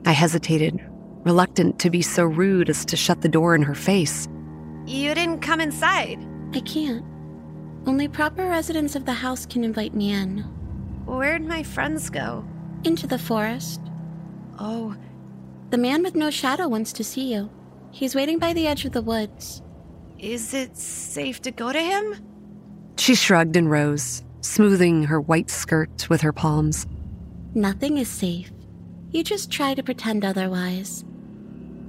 [0.06, 0.80] I hesitated,
[1.26, 4.28] reluctant to be so rude as to shut the door in her face.
[4.86, 6.20] You didn't come inside.
[6.54, 7.04] I can't.
[7.88, 10.40] Only proper residents of the house can invite me in.
[11.06, 12.46] Where'd my friends go?
[12.84, 13.82] Into the forest.
[14.60, 14.96] Oh,
[15.70, 17.50] the man with no shadow wants to see you.
[17.92, 19.62] He's waiting by the edge of the woods.
[20.20, 22.16] Is it safe to go to him?
[22.98, 26.88] She shrugged and rose, smoothing her white skirt with her palms.
[27.54, 28.52] Nothing is safe.
[29.12, 31.06] You just try to pretend otherwise.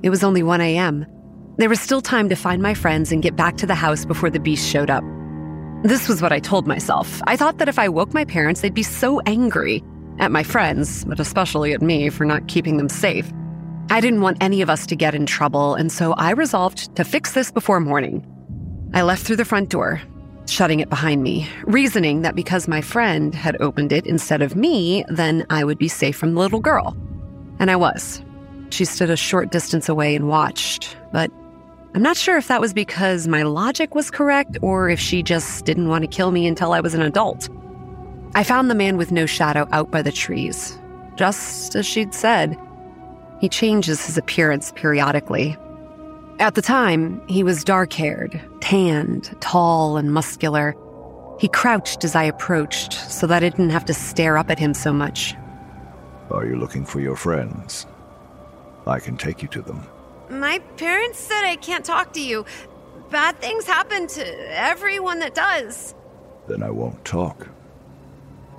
[0.03, 1.07] It was only 1 a.m.
[1.57, 4.31] There was still time to find my friends and get back to the house before
[4.31, 5.05] the beast showed up.
[5.83, 7.21] This was what I told myself.
[7.27, 9.83] I thought that if I woke my parents, they'd be so angry
[10.19, 13.31] at my friends, but especially at me for not keeping them safe.
[13.89, 17.05] I didn't want any of us to get in trouble, and so I resolved to
[17.05, 18.27] fix this before morning.
[18.93, 20.03] I left through the front door,
[20.47, 25.05] shutting it behind me, reasoning that because my friend had opened it instead of me,
[25.09, 26.97] then I would be safe from the little girl.
[27.61, 28.23] And I was.
[28.71, 31.31] She stood a short distance away and watched, but
[31.95, 35.65] I'm not sure if that was because my logic was correct or if she just
[35.65, 37.49] didn't want to kill me until I was an adult.
[38.35, 40.77] I found the man with no shadow out by the trees,
[41.15, 42.59] just as she'd said.
[43.41, 45.57] He changes his appearance periodically.
[46.39, 50.75] At the time, he was dark haired, tanned, tall, and muscular.
[51.39, 54.75] He crouched as I approached so that I didn't have to stare up at him
[54.75, 55.35] so much.
[56.31, 57.87] Are you looking for your friends?
[58.87, 59.87] I can take you to them.
[60.29, 62.45] My parents said I can't talk to you.
[63.11, 65.95] Bad things happen to everyone that does.
[66.49, 67.49] Then I won't talk.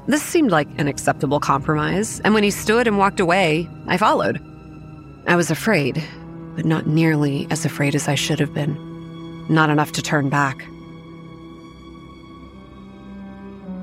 [0.08, 4.42] This seemed like an acceptable compromise, and when he stood and walked away, I followed.
[5.28, 6.02] I was afraid,
[6.56, 8.78] but not nearly as afraid as I should have been.
[9.50, 10.66] Not enough to turn back.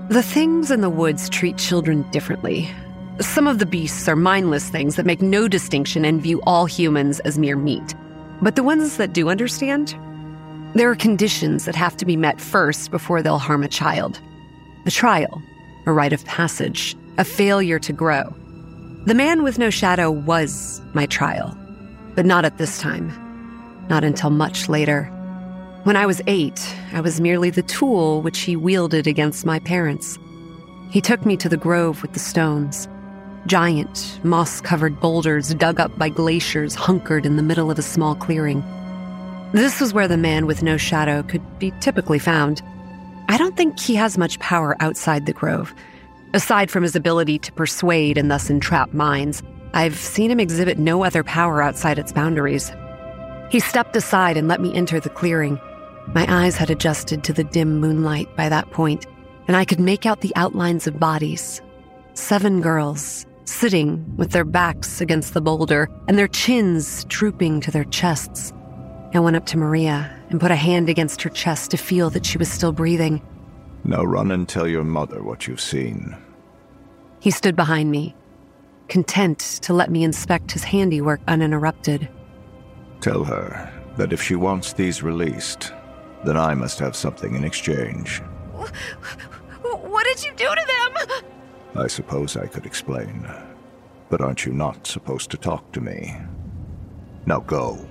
[0.08, 2.70] The things in the woods treat children differently.
[3.20, 7.20] Some of the beasts are mindless things that make no distinction and view all humans
[7.20, 7.94] as mere meat.
[8.40, 9.94] But the ones that do understand,
[10.74, 14.18] there are conditions that have to be met first before they'll harm a child.
[14.86, 15.42] The trial,
[15.84, 18.34] a rite of passage, a failure to grow.
[19.06, 21.54] The man with no shadow was my trial,
[22.14, 23.12] but not at this time.
[23.90, 25.04] Not until much later.
[25.82, 30.18] When I was eight, I was merely the tool which he wielded against my parents.
[30.90, 32.88] He took me to the grove with the stones.
[33.46, 38.14] Giant, moss covered boulders dug up by glaciers hunkered in the middle of a small
[38.14, 38.64] clearing.
[39.52, 42.62] This was where the man with no shadow could be typically found.
[43.28, 45.74] I don't think he has much power outside the grove.
[46.34, 49.40] Aside from his ability to persuade and thus entrap minds,
[49.72, 52.72] I've seen him exhibit no other power outside its boundaries.
[53.50, 55.60] He stepped aside and let me enter the clearing.
[56.08, 59.06] My eyes had adjusted to the dim moonlight by that point,
[59.46, 61.62] and I could make out the outlines of bodies.
[62.14, 67.84] Seven girls, sitting with their backs against the boulder and their chins drooping to their
[67.84, 68.52] chests.
[69.14, 72.26] I went up to Maria and put a hand against her chest to feel that
[72.26, 73.22] she was still breathing.
[73.84, 76.16] Now run and tell your mother what you've seen.
[77.20, 78.14] He stood behind me,
[78.88, 82.08] content to let me inspect his handiwork uninterrupted.
[83.00, 85.72] Tell her that if she wants these released,
[86.24, 88.22] then I must have something in exchange.
[89.62, 91.22] What did you do to them?
[91.76, 93.26] I suppose I could explain.
[94.08, 96.14] But aren't you not supposed to talk to me?
[97.26, 97.86] Now go.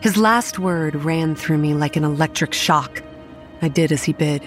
[0.00, 3.02] His last word ran through me like an electric shock.
[3.62, 4.42] I did as he bid.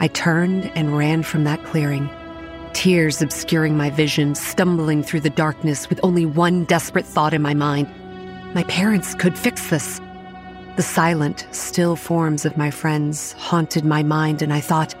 [0.00, 2.08] I turned and ran from that clearing,
[2.72, 7.54] tears obscuring my vision, stumbling through the darkness with only one desperate thought in my
[7.54, 7.88] mind.
[8.54, 10.00] My parents could fix this.
[10.76, 14.94] The silent, still forms of my friends haunted my mind, and I thought,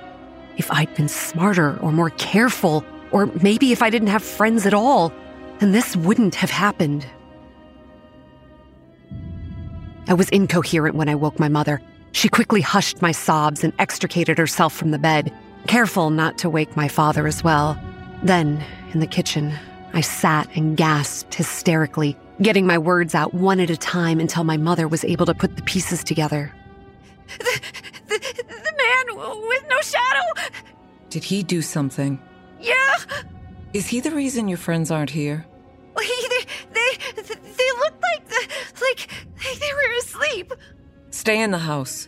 [0.56, 4.74] if I'd been smarter or more careful, or maybe if I didn't have friends at
[4.74, 5.12] all,
[5.60, 7.06] then this wouldn't have happened.
[10.08, 11.80] I was incoherent when I woke my mother.
[12.12, 15.32] She quickly hushed my sobs and extricated herself from the bed,
[15.66, 17.78] careful not to wake my father as well.
[18.22, 19.52] Then, in the kitchen,
[19.92, 24.56] I sat and gasped hysterically, getting my words out one at a time until my
[24.56, 26.52] mother was able to put the pieces together.
[27.38, 27.60] The,
[28.08, 30.50] the, the man with no shadow?
[31.10, 32.20] Did he do something?
[32.60, 32.96] Yeah.
[33.72, 35.46] Is he the reason your friends aren't here?
[36.00, 38.48] He, they, they, they looked like, the,
[38.80, 39.08] like,
[39.44, 40.52] like they were asleep.
[41.10, 42.06] Stay in the house.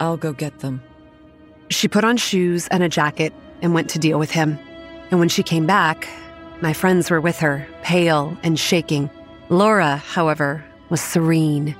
[0.00, 0.82] I'll go get them.
[1.70, 3.32] She put on shoes and a jacket
[3.62, 4.58] and went to deal with him.
[5.10, 6.08] And when she came back,
[6.60, 9.10] my friends were with her, pale and shaking.
[9.50, 11.76] Laura, however, was serene,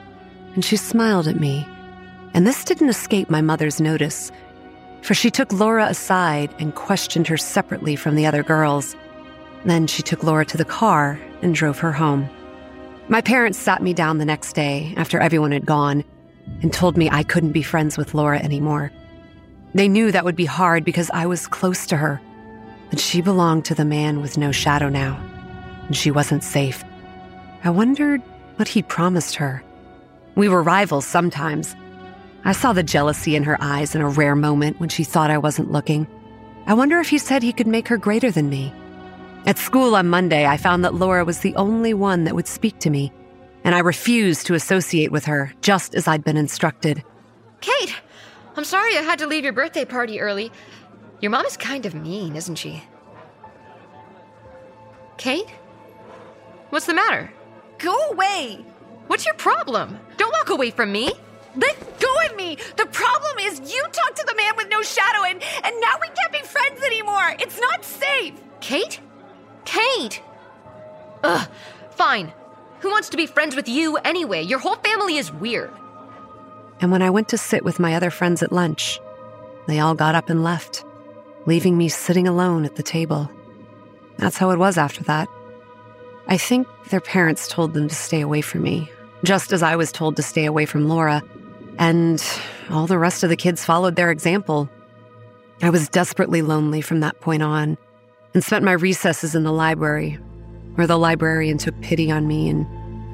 [0.55, 1.67] and she smiled at me.
[2.35, 4.31] And this didn't escape my mother's notice,
[5.03, 8.97] for she took Laura aside and questioned her separately from the other girls.
[9.65, 12.29] Then she took Laura to the car and drove her home.
[13.09, 16.05] My parents sat me down the next day after everyone had gone
[16.63, 18.91] and told me I couldn't be friends with Laura anymore.
[19.75, 22.21] They knew that would be hard because I was close to her,
[22.91, 25.21] but she belonged to the man with no shadow now,
[25.87, 26.85] and she wasn't safe.
[27.65, 28.23] I wondered
[28.57, 29.63] what he'd promised her.
[30.37, 31.75] We were rivals sometimes.
[32.45, 35.39] I saw the jealousy in her eyes in a rare moment when she thought I
[35.39, 36.07] wasn't looking.
[36.67, 38.73] I wonder if he said he could make her greater than me.
[39.47, 42.79] At school on Monday, I found that Laura was the only one that would speak
[42.81, 43.13] to me,
[43.65, 47.03] and I refused to associate with her, just as I'd been instructed.
[47.61, 47.97] Kate,
[48.57, 50.53] I'm sorry I had to leave your birthday party early.
[51.21, 52.85] Your mom is kind of mean, isn't she?
[55.17, 55.49] Kate?
[56.69, 57.33] What's the matter?
[57.79, 58.65] Go away!
[59.07, 59.99] What's your problem?
[60.19, 61.13] Don't walk away from me!
[61.57, 62.59] Let go of me!
[62.77, 66.09] The problem is you talked to the man with no shadow, and, and now we
[66.09, 67.37] can't be friends anymore!
[67.39, 68.35] It's not safe!
[68.61, 69.01] Kate?
[69.65, 70.21] Kate!
[71.23, 71.49] Ugh,
[71.93, 72.33] fine.
[72.85, 74.43] Who wants to be friends with you anyway?
[74.43, 75.73] Your whole family is weird.
[76.83, 79.01] And when I went to sit with my other friends at lunch,
[79.67, 80.85] they all got up and left,
[81.47, 83.31] leaving me sitting alone at the table.
[84.19, 85.29] That's how it was after that.
[86.29, 88.93] I think their parents told them to stay away from me,
[89.23, 91.23] just as I was told to stay away from Laura,
[91.79, 92.23] and
[92.69, 94.69] all the rest of the kids followed their example.
[95.63, 97.79] I was desperately lonely from that point on
[98.35, 100.19] and spent my recesses in the library,
[100.75, 102.67] where the librarian took pity on me and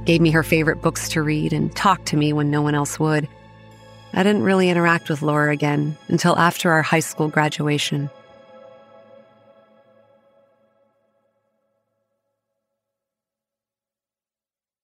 [0.06, 2.98] gave me her favorite books to read and talked to me when no one else
[2.98, 3.28] would.
[4.12, 8.10] I didn't really interact with Laura again until after our high school graduation.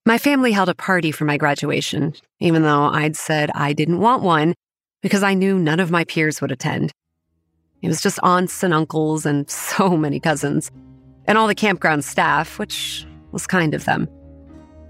[0.05, 4.23] My family held a party for my graduation, even though I'd said I didn't want
[4.23, 4.55] one
[5.03, 6.93] because I knew none of my peers would attend.
[7.83, 10.71] It was just aunts and uncles and so many cousins,
[11.27, 14.09] and all the campground staff, which was kind of them.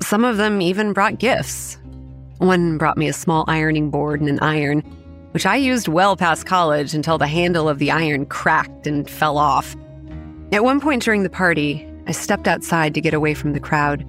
[0.03, 1.79] Some of them even brought gifts.
[2.39, 4.81] One brought me a small ironing board and an iron,
[5.31, 9.39] which I used well past college until the handle of the iron cracked and fell
[9.39, 9.75] off.
[10.53, 14.05] At one point during the party, I stepped outside to get away from the crowd.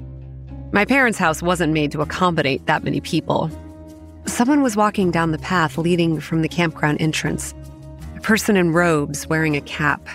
[0.71, 3.49] My parents' house wasn't made to accommodate that many people.
[4.25, 7.55] Someone was walking down the path leading from the campground entrance.
[8.17, 10.05] A person in robes wearing a cap.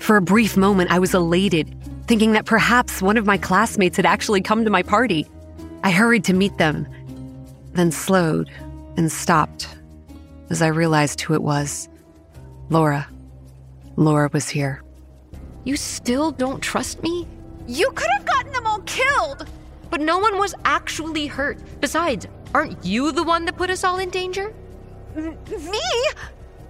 [0.00, 4.06] For a brief moment, I was elated, thinking that perhaps one of my classmates had
[4.06, 5.28] actually come to my party.
[5.84, 6.88] I hurried to meet them,
[7.74, 8.50] then slowed
[8.96, 9.68] and stopped
[10.48, 11.88] as I realized who it was
[12.70, 13.06] Laura.
[13.96, 14.82] Laura was here.
[15.64, 17.26] You still don't trust me?
[17.68, 19.46] You could have gotten them all killed!
[19.90, 21.58] But no one was actually hurt.
[21.80, 24.52] Besides, aren't you the one that put us all in danger?
[25.14, 25.36] M-
[25.70, 25.82] me?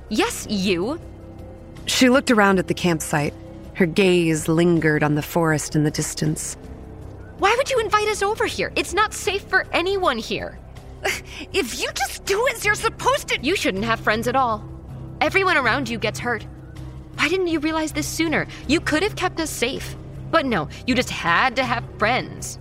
[0.09, 0.99] Yes, you.
[1.87, 3.35] She looked around at the campsite.
[3.75, 6.57] Her gaze lingered on the forest in the distance.
[7.39, 8.73] Why would you invite us over here?
[8.77, 10.59] It's not safe for anyone here.
[11.53, 13.41] If you just do as you're supposed to.
[13.41, 14.63] You shouldn't have friends at all.
[15.21, 16.47] Everyone around you gets hurt.
[17.17, 18.47] Why didn't you realize this sooner?
[18.69, 19.97] You could have kept us safe.
[20.31, 22.59] But no, you just had to have friends.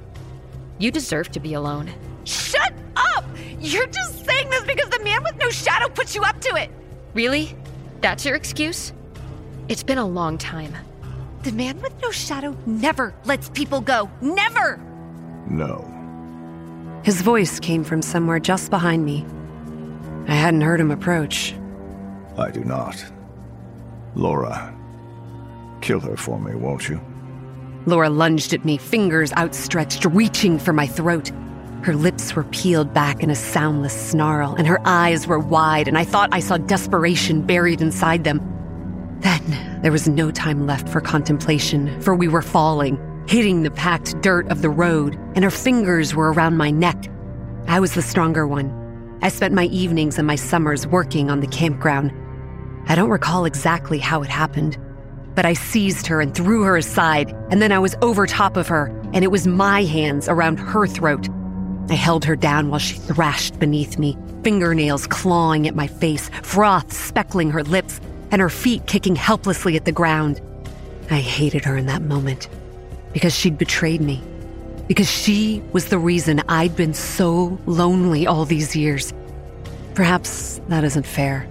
[0.80, 1.92] You deserve to be alone.
[2.24, 3.26] Shut up!
[3.60, 6.72] You're just saying this because the man with no shadow put you up to it.
[7.14, 7.56] Really?
[8.02, 8.94] That's your excuse?
[9.70, 10.76] It's been a long time.
[11.44, 14.10] The man with no shadow never lets people go.
[14.20, 14.78] Never!
[15.48, 15.86] No.
[17.04, 19.28] His voice came from somewhere just behind me.
[20.28, 21.54] I hadn't heard him approach.
[22.36, 23.06] I do not.
[24.16, 24.76] Laura,
[25.82, 27.00] kill her for me, won't you?
[27.86, 31.32] Laura lunged at me, fingers outstretched, reaching for my throat.
[31.84, 35.96] Her lips were peeled back in a soundless snarl, and her eyes were wide, and
[35.96, 38.59] I thought I saw desperation buried inside them.
[39.20, 42.98] Then there was no time left for contemplation, for we were falling,
[43.28, 47.10] hitting the packed dirt of the road, and her fingers were around my neck.
[47.68, 48.76] I was the stronger one.
[49.22, 52.12] I spent my evenings and my summers working on the campground.
[52.88, 54.78] I don't recall exactly how it happened,
[55.36, 58.68] but I seized her and threw her aside, and then I was over top of
[58.70, 61.28] her, and it was my hands around her throat.
[61.90, 66.94] I held her down while she thrashed beneath me, fingernails clawing at my face, froth
[66.94, 68.00] speckling her lips,
[68.32, 70.42] and her feet kicking helplessly at the ground.
[71.10, 72.48] I hated her in that moment
[73.14, 74.22] because she'd betrayed me,
[74.88, 79.14] because she was the reason I'd been so lonely all these years.
[79.96, 81.48] Perhaps that isn't fair,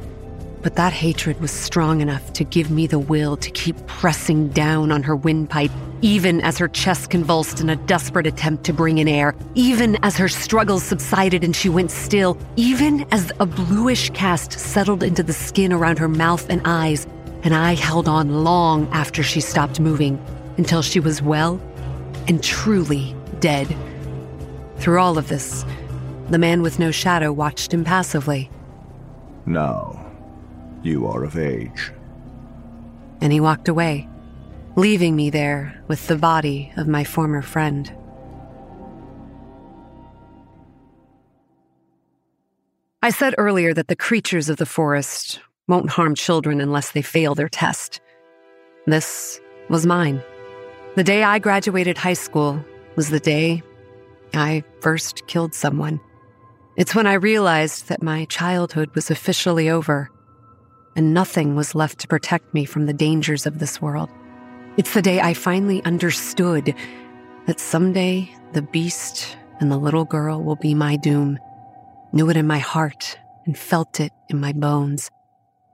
[0.68, 4.92] but that hatred was strong enough to give me the will to keep pressing down
[4.92, 5.70] on her windpipe,
[6.02, 10.18] even as her chest convulsed in a desperate attempt to bring in air, even as
[10.18, 15.32] her struggles subsided and she went still, even as a bluish cast settled into the
[15.32, 17.06] skin around her mouth and eyes,
[17.44, 20.22] and I held on long after she stopped moving
[20.58, 21.58] until she was well
[22.26, 23.74] and truly dead.
[24.76, 25.64] Through all of this,
[26.28, 28.50] the man with no shadow watched impassively.
[29.46, 30.07] Now,
[30.82, 31.92] you are of age.
[33.20, 34.08] And he walked away,
[34.76, 37.92] leaving me there with the body of my former friend.
[43.02, 47.34] I said earlier that the creatures of the forest won't harm children unless they fail
[47.34, 48.00] their test.
[48.86, 50.22] This was mine.
[50.96, 52.64] The day I graduated high school
[52.96, 53.62] was the day
[54.34, 56.00] I first killed someone.
[56.76, 60.10] It's when I realized that my childhood was officially over
[60.98, 64.10] and nothing was left to protect me from the dangers of this world.
[64.76, 66.74] It's the day I finally understood
[67.46, 71.38] that someday the beast and the little girl will be my doom.
[72.12, 73.16] Knew it in my heart
[73.46, 75.08] and felt it in my bones.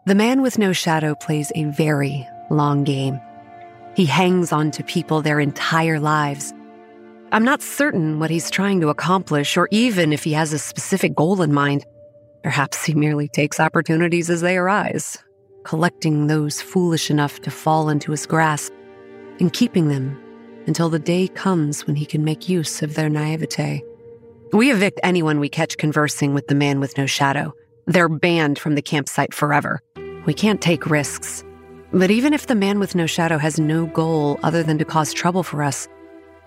[0.05, 3.19] The man with no shadow plays a very long game.
[3.97, 6.53] He hangs on to people their entire lives.
[7.33, 11.15] I'm not certain what he's trying to accomplish or even if he has a specific
[11.15, 11.87] goal in mind.
[12.45, 15.17] Perhaps he merely takes opportunities as they arise,
[15.65, 18.71] collecting those foolish enough to fall into his grasp
[19.41, 20.21] and keeping them
[20.67, 23.83] until the day comes when he can make use of their naivete.
[24.53, 27.55] We evict anyone we catch conversing with the man with no shadow.
[27.87, 29.81] They're banned from the campsite forever.
[30.27, 31.43] We can't take risks.
[31.95, 35.15] But even if the man with no shadow has no goal other than to cause
[35.15, 35.89] trouble for us,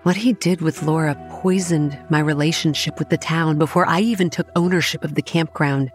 [0.02, 4.48] what he did with Laura poisoned my relationship with the town before I even took
[4.54, 5.90] ownership of the campground.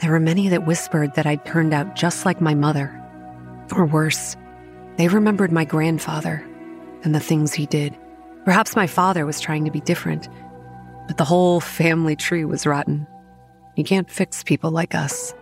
[0.00, 2.96] There were many that whispered that I'd turned out just like my mother.
[3.74, 4.36] Or worse,
[4.96, 6.46] they remembered my grandfather
[7.02, 7.96] and the things he did.
[8.44, 10.28] Perhaps my father was trying to be different,
[11.06, 13.06] but the whole family tree was rotten.
[13.76, 15.34] You can't fix people like us.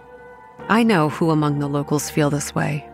[0.68, 2.88] I know who among the locals feel this way.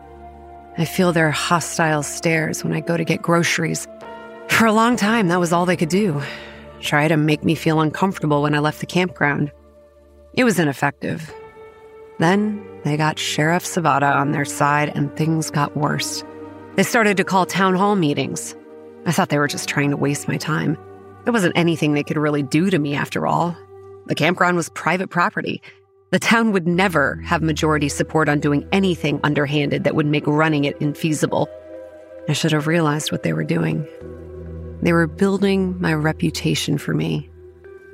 [0.77, 3.87] I feel their hostile stares when I go to get groceries.
[4.49, 6.23] For a long time, that was all they could do
[6.81, 9.51] try to make me feel uncomfortable when I left the campground.
[10.35, 11.33] It was ineffective.
[12.19, 16.23] Then they got Sheriff Sabotta on their side and things got worse.
[16.77, 18.55] They started to call town hall meetings.
[19.07, 20.77] I thought they were just trying to waste my time.
[21.25, 23.57] There wasn't anything they could really do to me after all.
[24.07, 25.63] The campground was private property.
[26.11, 30.65] The town would never have majority support on doing anything underhanded that would make running
[30.65, 31.47] it infeasible.
[32.29, 33.87] I should have realized what they were doing.
[34.83, 37.31] They were building my reputation for me.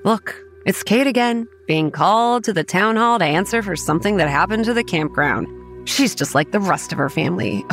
[0.05, 0.35] Look,
[0.67, 4.65] it's Kate again, being called to the town hall to answer for something that happened
[4.65, 5.47] to the campground.
[5.89, 7.65] She's just like the rest of her family.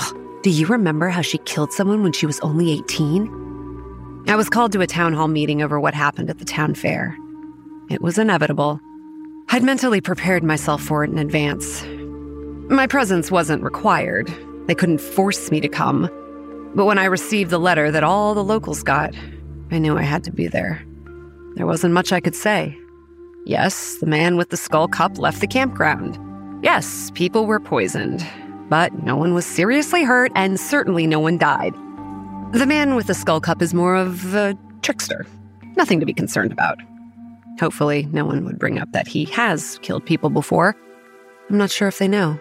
[0.43, 4.25] Do you remember how she killed someone when she was only 18?
[4.27, 7.17] I was called to a town hall meeting over what happened at the town fair.
[7.89, 8.79] It was inevitable.
[9.49, 11.84] I'd mentally prepared myself for it in advance.
[12.69, 14.29] My presence wasn't required.
[14.67, 16.09] They couldn't force me to come.
[16.78, 19.16] But when I received the letter that all the locals got,
[19.72, 20.86] I knew I had to be there.
[21.56, 22.78] There wasn't much I could say.
[23.48, 26.20] Yes, the man with the skull cup left the campground.
[26.64, 28.24] Yes, people were poisoned.
[28.70, 31.74] But no one was seriously hurt, and certainly no one died.
[32.54, 35.26] The man with the skull cup is more of a trickster.
[35.78, 36.78] Nothing to be concerned about.
[37.60, 40.76] Hopefully, no one would bring up that he has killed people before.
[41.49, 42.40] I'm not sure if they know.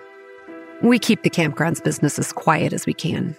[0.83, 3.35] We keep the campground's business as quiet as we can,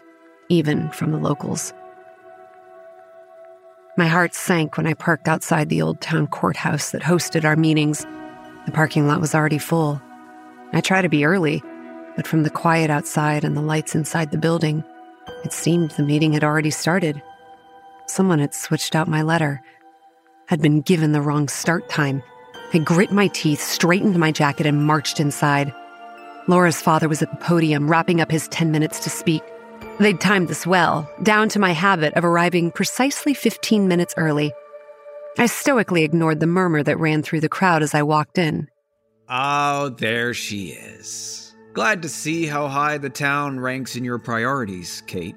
[0.49, 1.73] even from the locals.
[3.97, 8.05] My heart sank when I parked outside the old town courthouse that hosted our meetings.
[8.65, 9.99] The parking lot was already full.
[10.71, 11.63] I tried to be early,
[12.15, 14.83] but from the quiet outside and the lights inside the building,
[15.43, 17.21] it seemed the meeting had already started.
[18.05, 19.61] Someone had switched out my letter,
[20.45, 22.21] had been given the wrong start time.
[22.73, 25.73] I grit my teeth, straightened my jacket, and marched inside.
[26.47, 29.41] Laura's father was at the podium, wrapping up his 10 minutes to speak.
[29.99, 34.53] They'd timed this well, down to my habit of arriving precisely 15 minutes early.
[35.39, 38.67] I stoically ignored the murmur that ran through the crowd as I walked in.
[39.27, 41.55] Oh, there she is.
[41.73, 45.35] Glad to see how high the town ranks in your priorities, Kate.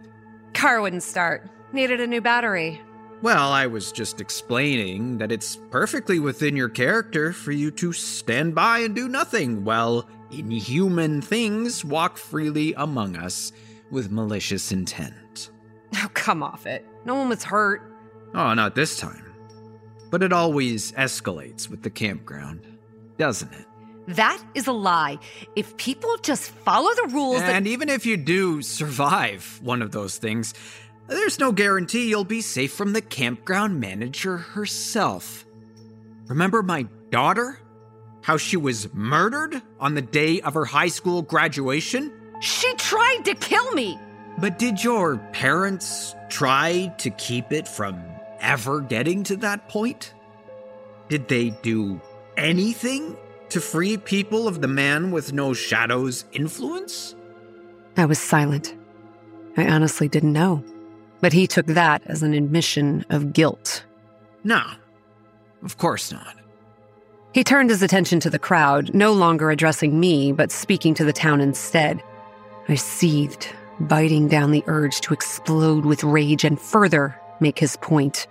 [0.52, 1.48] Car wouldn't start.
[1.72, 2.80] Needed a new battery.
[3.22, 8.54] Well, I was just explaining that it's perfectly within your character for you to stand
[8.54, 13.52] by and do nothing while inhuman things walk freely among us
[13.90, 15.50] with malicious intent.
[15.96, 16.86] Oh, come off it.
[17.04, 17.82] No one was hurt.
[18.34, 19.24] Oh, not this time.
[20.10, 22.66] But it always escalates with the campground,
[23.18, 23.66] doesn't it?
[24.08, 25.18] That is a lie.
[25.56, 27.70] If people just follow the rules And that.
[27.70, 30.54] even if you do survive one of those things,
[31.06, 35.44] there's no guarantee you'll be safe from the campground manager herself.
[36.26, 37.58] Remember my daughter?
[38.22, 42.12] How she was murdered on the day of her high school graduation?
[42.40, 43.98] She tried to kill me!
[44.38, 48.02] But did your parents try to keep it from
[48.40, 50.14] ever getting to that point?
[51.08, 52.00] Did they do
[52.36, 53.16] anything
[53.50, 57.14] to free people of the man with no shadows influence?
[57.96, 58.74] I was silent.
[59.56, 60.64] I honestly didn't know.
[61.20, 63.84] But he took that as an admission of guilt.
[64.42, 64.62] No,
[65.62, 66.36] of course not.
[67.34, 71.12] He turned his attention to the crowd, no longer addressing me, but speaking to the
[71.12, 72.02] town instead.
[72.70, 73.48] I seethed,
[73.80, 78.28] biting down the urge to explode with rage and further make his point.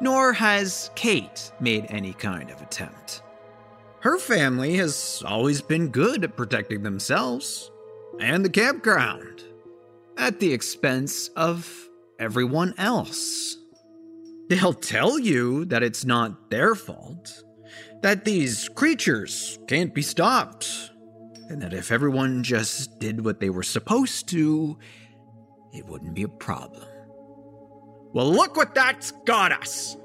[0.00, 3.22] Nor has Kate made any kind of attempt.
[3.98, 7.72] Her family has always been good at protecting themselves
[8.20, 9.42] and the campground
[10.16, 11.88] at the expense of
[12.20, 13.56] everyone else.
[14.50, 17.42] They'll tell you that it's not their fault,
[18.02, 20.92] that these creatures can't be stopped,
[21.48, 24.78] and that if everyone just did what they were supposed to,
[25.72, 26.84] it wouldn't be a problem.
[28.12, 29.96] Well, look what that's got us!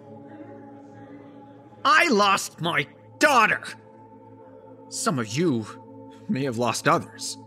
[1.86, 2.88] I lost my
[3.20, 3.62] daughter!
[4.90, 5.66] Some of you
[6.28, 7.38] may have lost others.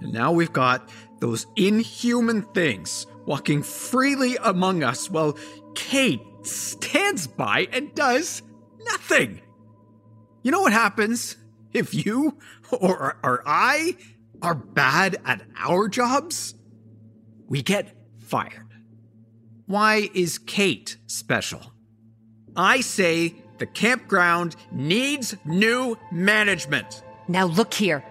[0.00, 0.88] And now we've got
[1.20, 5.36] those inhuman things walking freely among us while
[5.74, 8.42] Kate stands by and does
[8.84, 9.42] nothing.
[10.42, 11.36] You know what happens
[11.72, 12.38] if you
[12.72, 13.96] or, or I
[14.42, 16.54] are bad at our jobs?
[17.48, 18.66] We get fired.
[19.66, 21.72] Why is Kate special?
[22.56, 27.02] I say the campground needs new management.
[27.28, 28.04] Now look here.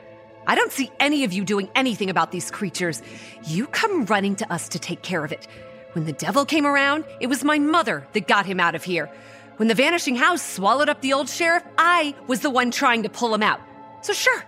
[0.47, 3.01] I don't see any of you doing anything about these creatures.
[3.45, 5.47] You come running to us to take care of it.
[5.93, 9.11] When the devil came around, it was my mother that got him out of here.
[9.59, 13.09] When the vanishing house swallowed up the old sheriff, I was the one trying to
[13.09, 13.59] pull him out.
[13.99, 14.41] So sure,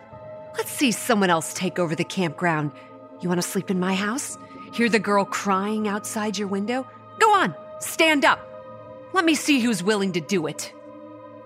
[0.56, 2.72] let's see someone else take over the campground.
[3.20, 4.38] You want to sleep in my house?
[4.72, 6.88] Hear the girl crying outside your window?
[7.20, 8.40] Go on, stand up.
[9.12, 10.72] Let me see who's willing to do it.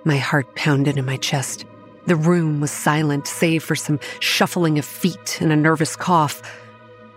[0.04, 1.66] My heart pounded in my chest.
[2.06, 6.44] The room was silent, save for some shuffling of feet and a nervous cough.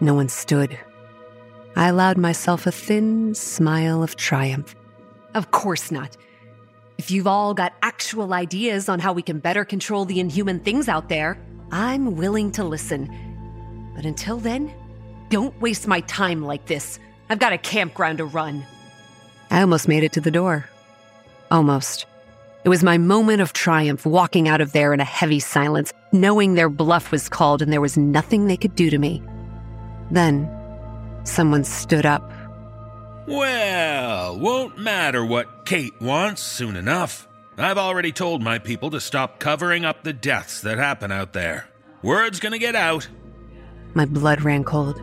[0.01, 0.79] No one stood.
[1.77, 4.75] I allowed myself a thin smile of triumph.
[5.35, 6.17] Of course not.
[6.99, 10.89] If you've all got actual ideas on how we can better control the inhuman things
[10.89, 11.39] out there,
[11.71, 13.09] I'm willing to listen.
[13.95, 14.75] But until then,
[15.29, 16.99] don't waste my time like this.
[17.31, 18.67] I've got a campground to run.
[19.49, 20.69] I almost made it to the door.
[21.53, 22.05] Almost.
[22.65, 26.55] It was my moment of triumph walking out of there in a heavy silence, knowing
[26.55, 29.23] their bluff was called and there was nothing they could do to me.
[30.11, 30.51] Then,
[31.23, 32.29] someone stood up.
[33.29, 37.29] Well, won't matter what Kate wants soon enough.
[37.59, 41.69] I've already told my people to stop covering up the deaths that happen out there.
[42.01, 43.07] Word's gonna get out.
[43.93, 44.99] My blood ran cold.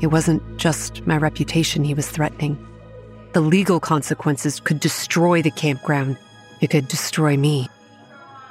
[0.00, 2.56] It wasn't just my reputation he was threatening.
[3.32, 6.18] The legal consequences could destroy the campground.
[6.60, 7.68] It could destroy me.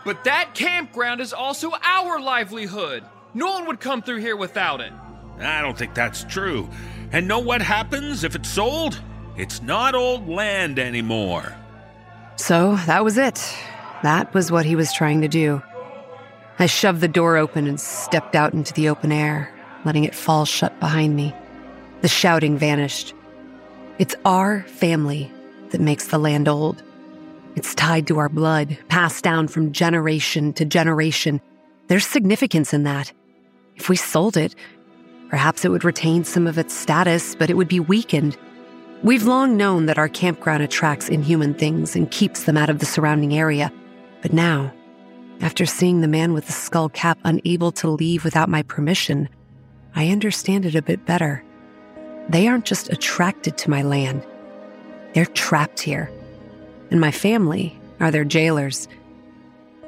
[0.03, 3.05] But that campground is also our livelihood.
[3.34, 4.91] No one would come through here without it.
[5.39, 6.69] I don't think that's true.
[7.11, 8.99] And know what happens if it's sold?
[9.37, 11.55] It's not old land anymore.
[12.35, 13.41] So that was it.
[14.03, 15.61] That was what he was trying to do.
[16.57, 19.53] I shoved the door open and stepped out into the open air,
[19.85, 21.33] letting it fall shut behind me.
[22.01, 23.13] The shouting vanished.
[23.97, 25.31] It's our family
[25.71, 26.83] that makes the land old.
[27.55, 31.41] It's tied to our blood, passed down from generation to generation.
[31.87, 33.11] There's significance in that.
[33.75, 34.55] If we sold it,
[35.30, 38.38] perhaps it would retain some of its status, but it would be weakened.
[39.03, 42.85] We've long known that our campground attracts inhuman things and keeps them out of the
[42.85, 43.72] surrounding area.
[44.22, 44.73] But now,
[45.41, 49.30] after seeing the man with the skull cap unable to leave without my permission,
[49.95, 51.43] I understand it a bit better.
[52.27, 54.26] They aren't just attracted to my land,
[55.14, 56.11] they're trapped here.
[56.91, 58.88] And my family are their jailers.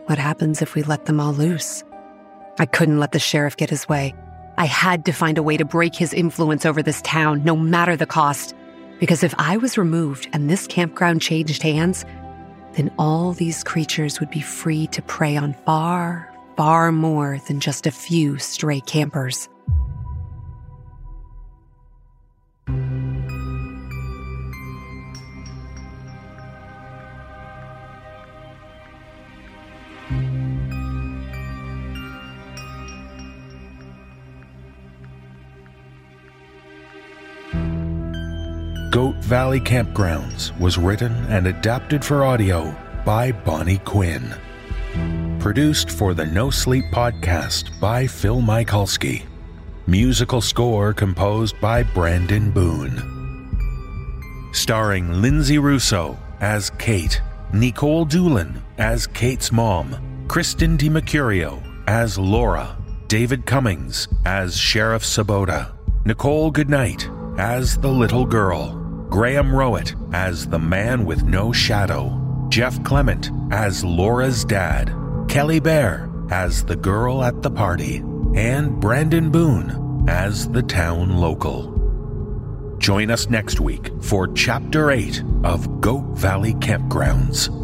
[0.06, 1.84] What happens if we let them all loose?
[2.60, 4.14] I couldn't let the sheriff get his way.
[4.62, 7.96] I had to find a way to break his influence over this town, no matter
[7.96, 8.54] the cost.
[9.00, 12.06] Because if I was removed and this campground changed hands,
[12.74, 17.88] then all these creatures would be free to prey on far, far more than just
[17.88, 19.50] a few stray campers.
[38.92, 44.36] Goat Valley Campgrounds was written and adapted for audio by Bonnie Quinn.
[45.40, 49.24] Produced for the No Sleep podcast by Phil Michalski.
[49.88, 52.98] Musical score composed by Brandon Boone.
[54.52, 57.22] Starring Linsay Rousseau as Kate,
[57.54, 62.76] Nikolle Doolin as Kate's mom, Kristen DiMercurio as Laura,
[63.08, 65.72] David Cummings as Sheriff Sabotta,
[66.04, 68.81] Nichole Goodnight as the little girl,
[69.12, 72.18] Graham Rowat as the man with no shadow,
[72.48, 74.96] Jeff Clement as Laura's dad,
[75.28, 77.98] Kelly Bair as the girl at the party,
[78.36, 82.78] and Brandon Boone as the town local.
[82.78, 87.61] Join us next week for Chapter 8 of Goat Valley Campgrounds.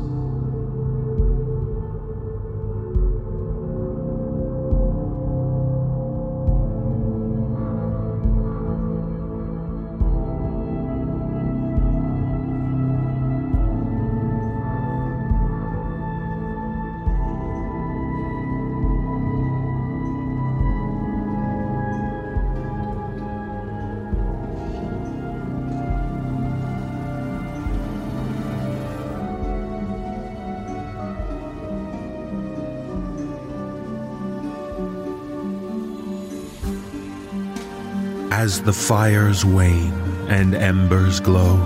[38.47, 39.91] As the fires wane
[40.29, 41.57] and embers glow,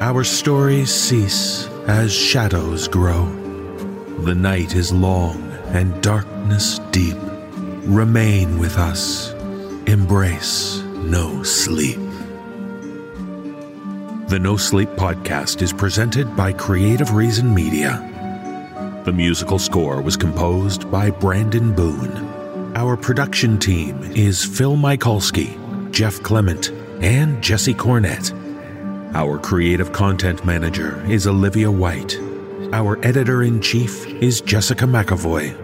[0.00, 3.26] our stories cease as shadows grow.
[4.20, 7.18] The night is long and darkness deep.
[7.84, 9.34] Remain with us,
[9.86, 11.98] embrace no sleep.
[14.28, 18.00] The No Sleep podcast is presented by Creative Reason Media.
[19.04, 22.72] The musical score was composed by Brandon Boone.
[22.74, 25.60] Our production team is Phil Michalski,
[25.94, 28.34] Jeff Clement, and Jesse Cornett.
[29.14, 32.18] Our creative content manager is Olivia White.
[32.72, 35.54] Our editor in chief is Jessica McAvoy.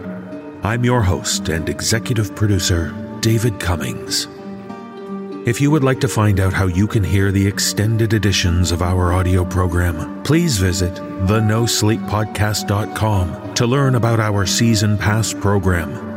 [0.63, 4.29] I'm your host and executive producer, David Cummings.
[5.45, 8.81] If you would like to find out how you can hear the extended editions of
[8.81, 16.10] our audio program, please visit thenosleeppodcast.com to learn about our season pass program.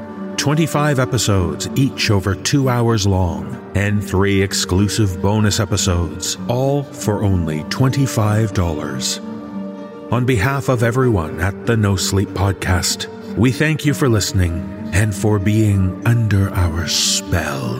[0.44, 7.62] 25 episodes, each over two hours long, and three exclusive bonus episodes, all for only
[7.70, 10.12] $25.
[10.12, 13.06] On behalf of everyone at the No Sleep Podcast,
[13.38, 17.76] we thank you for listening and for being under our spell.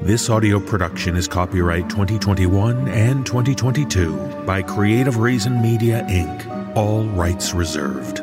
[0.00, 7.52] This audio production is copyright 2021 and 2022 by Creative Reason Media Inc., all rights
[7.52, 8.22] reserved.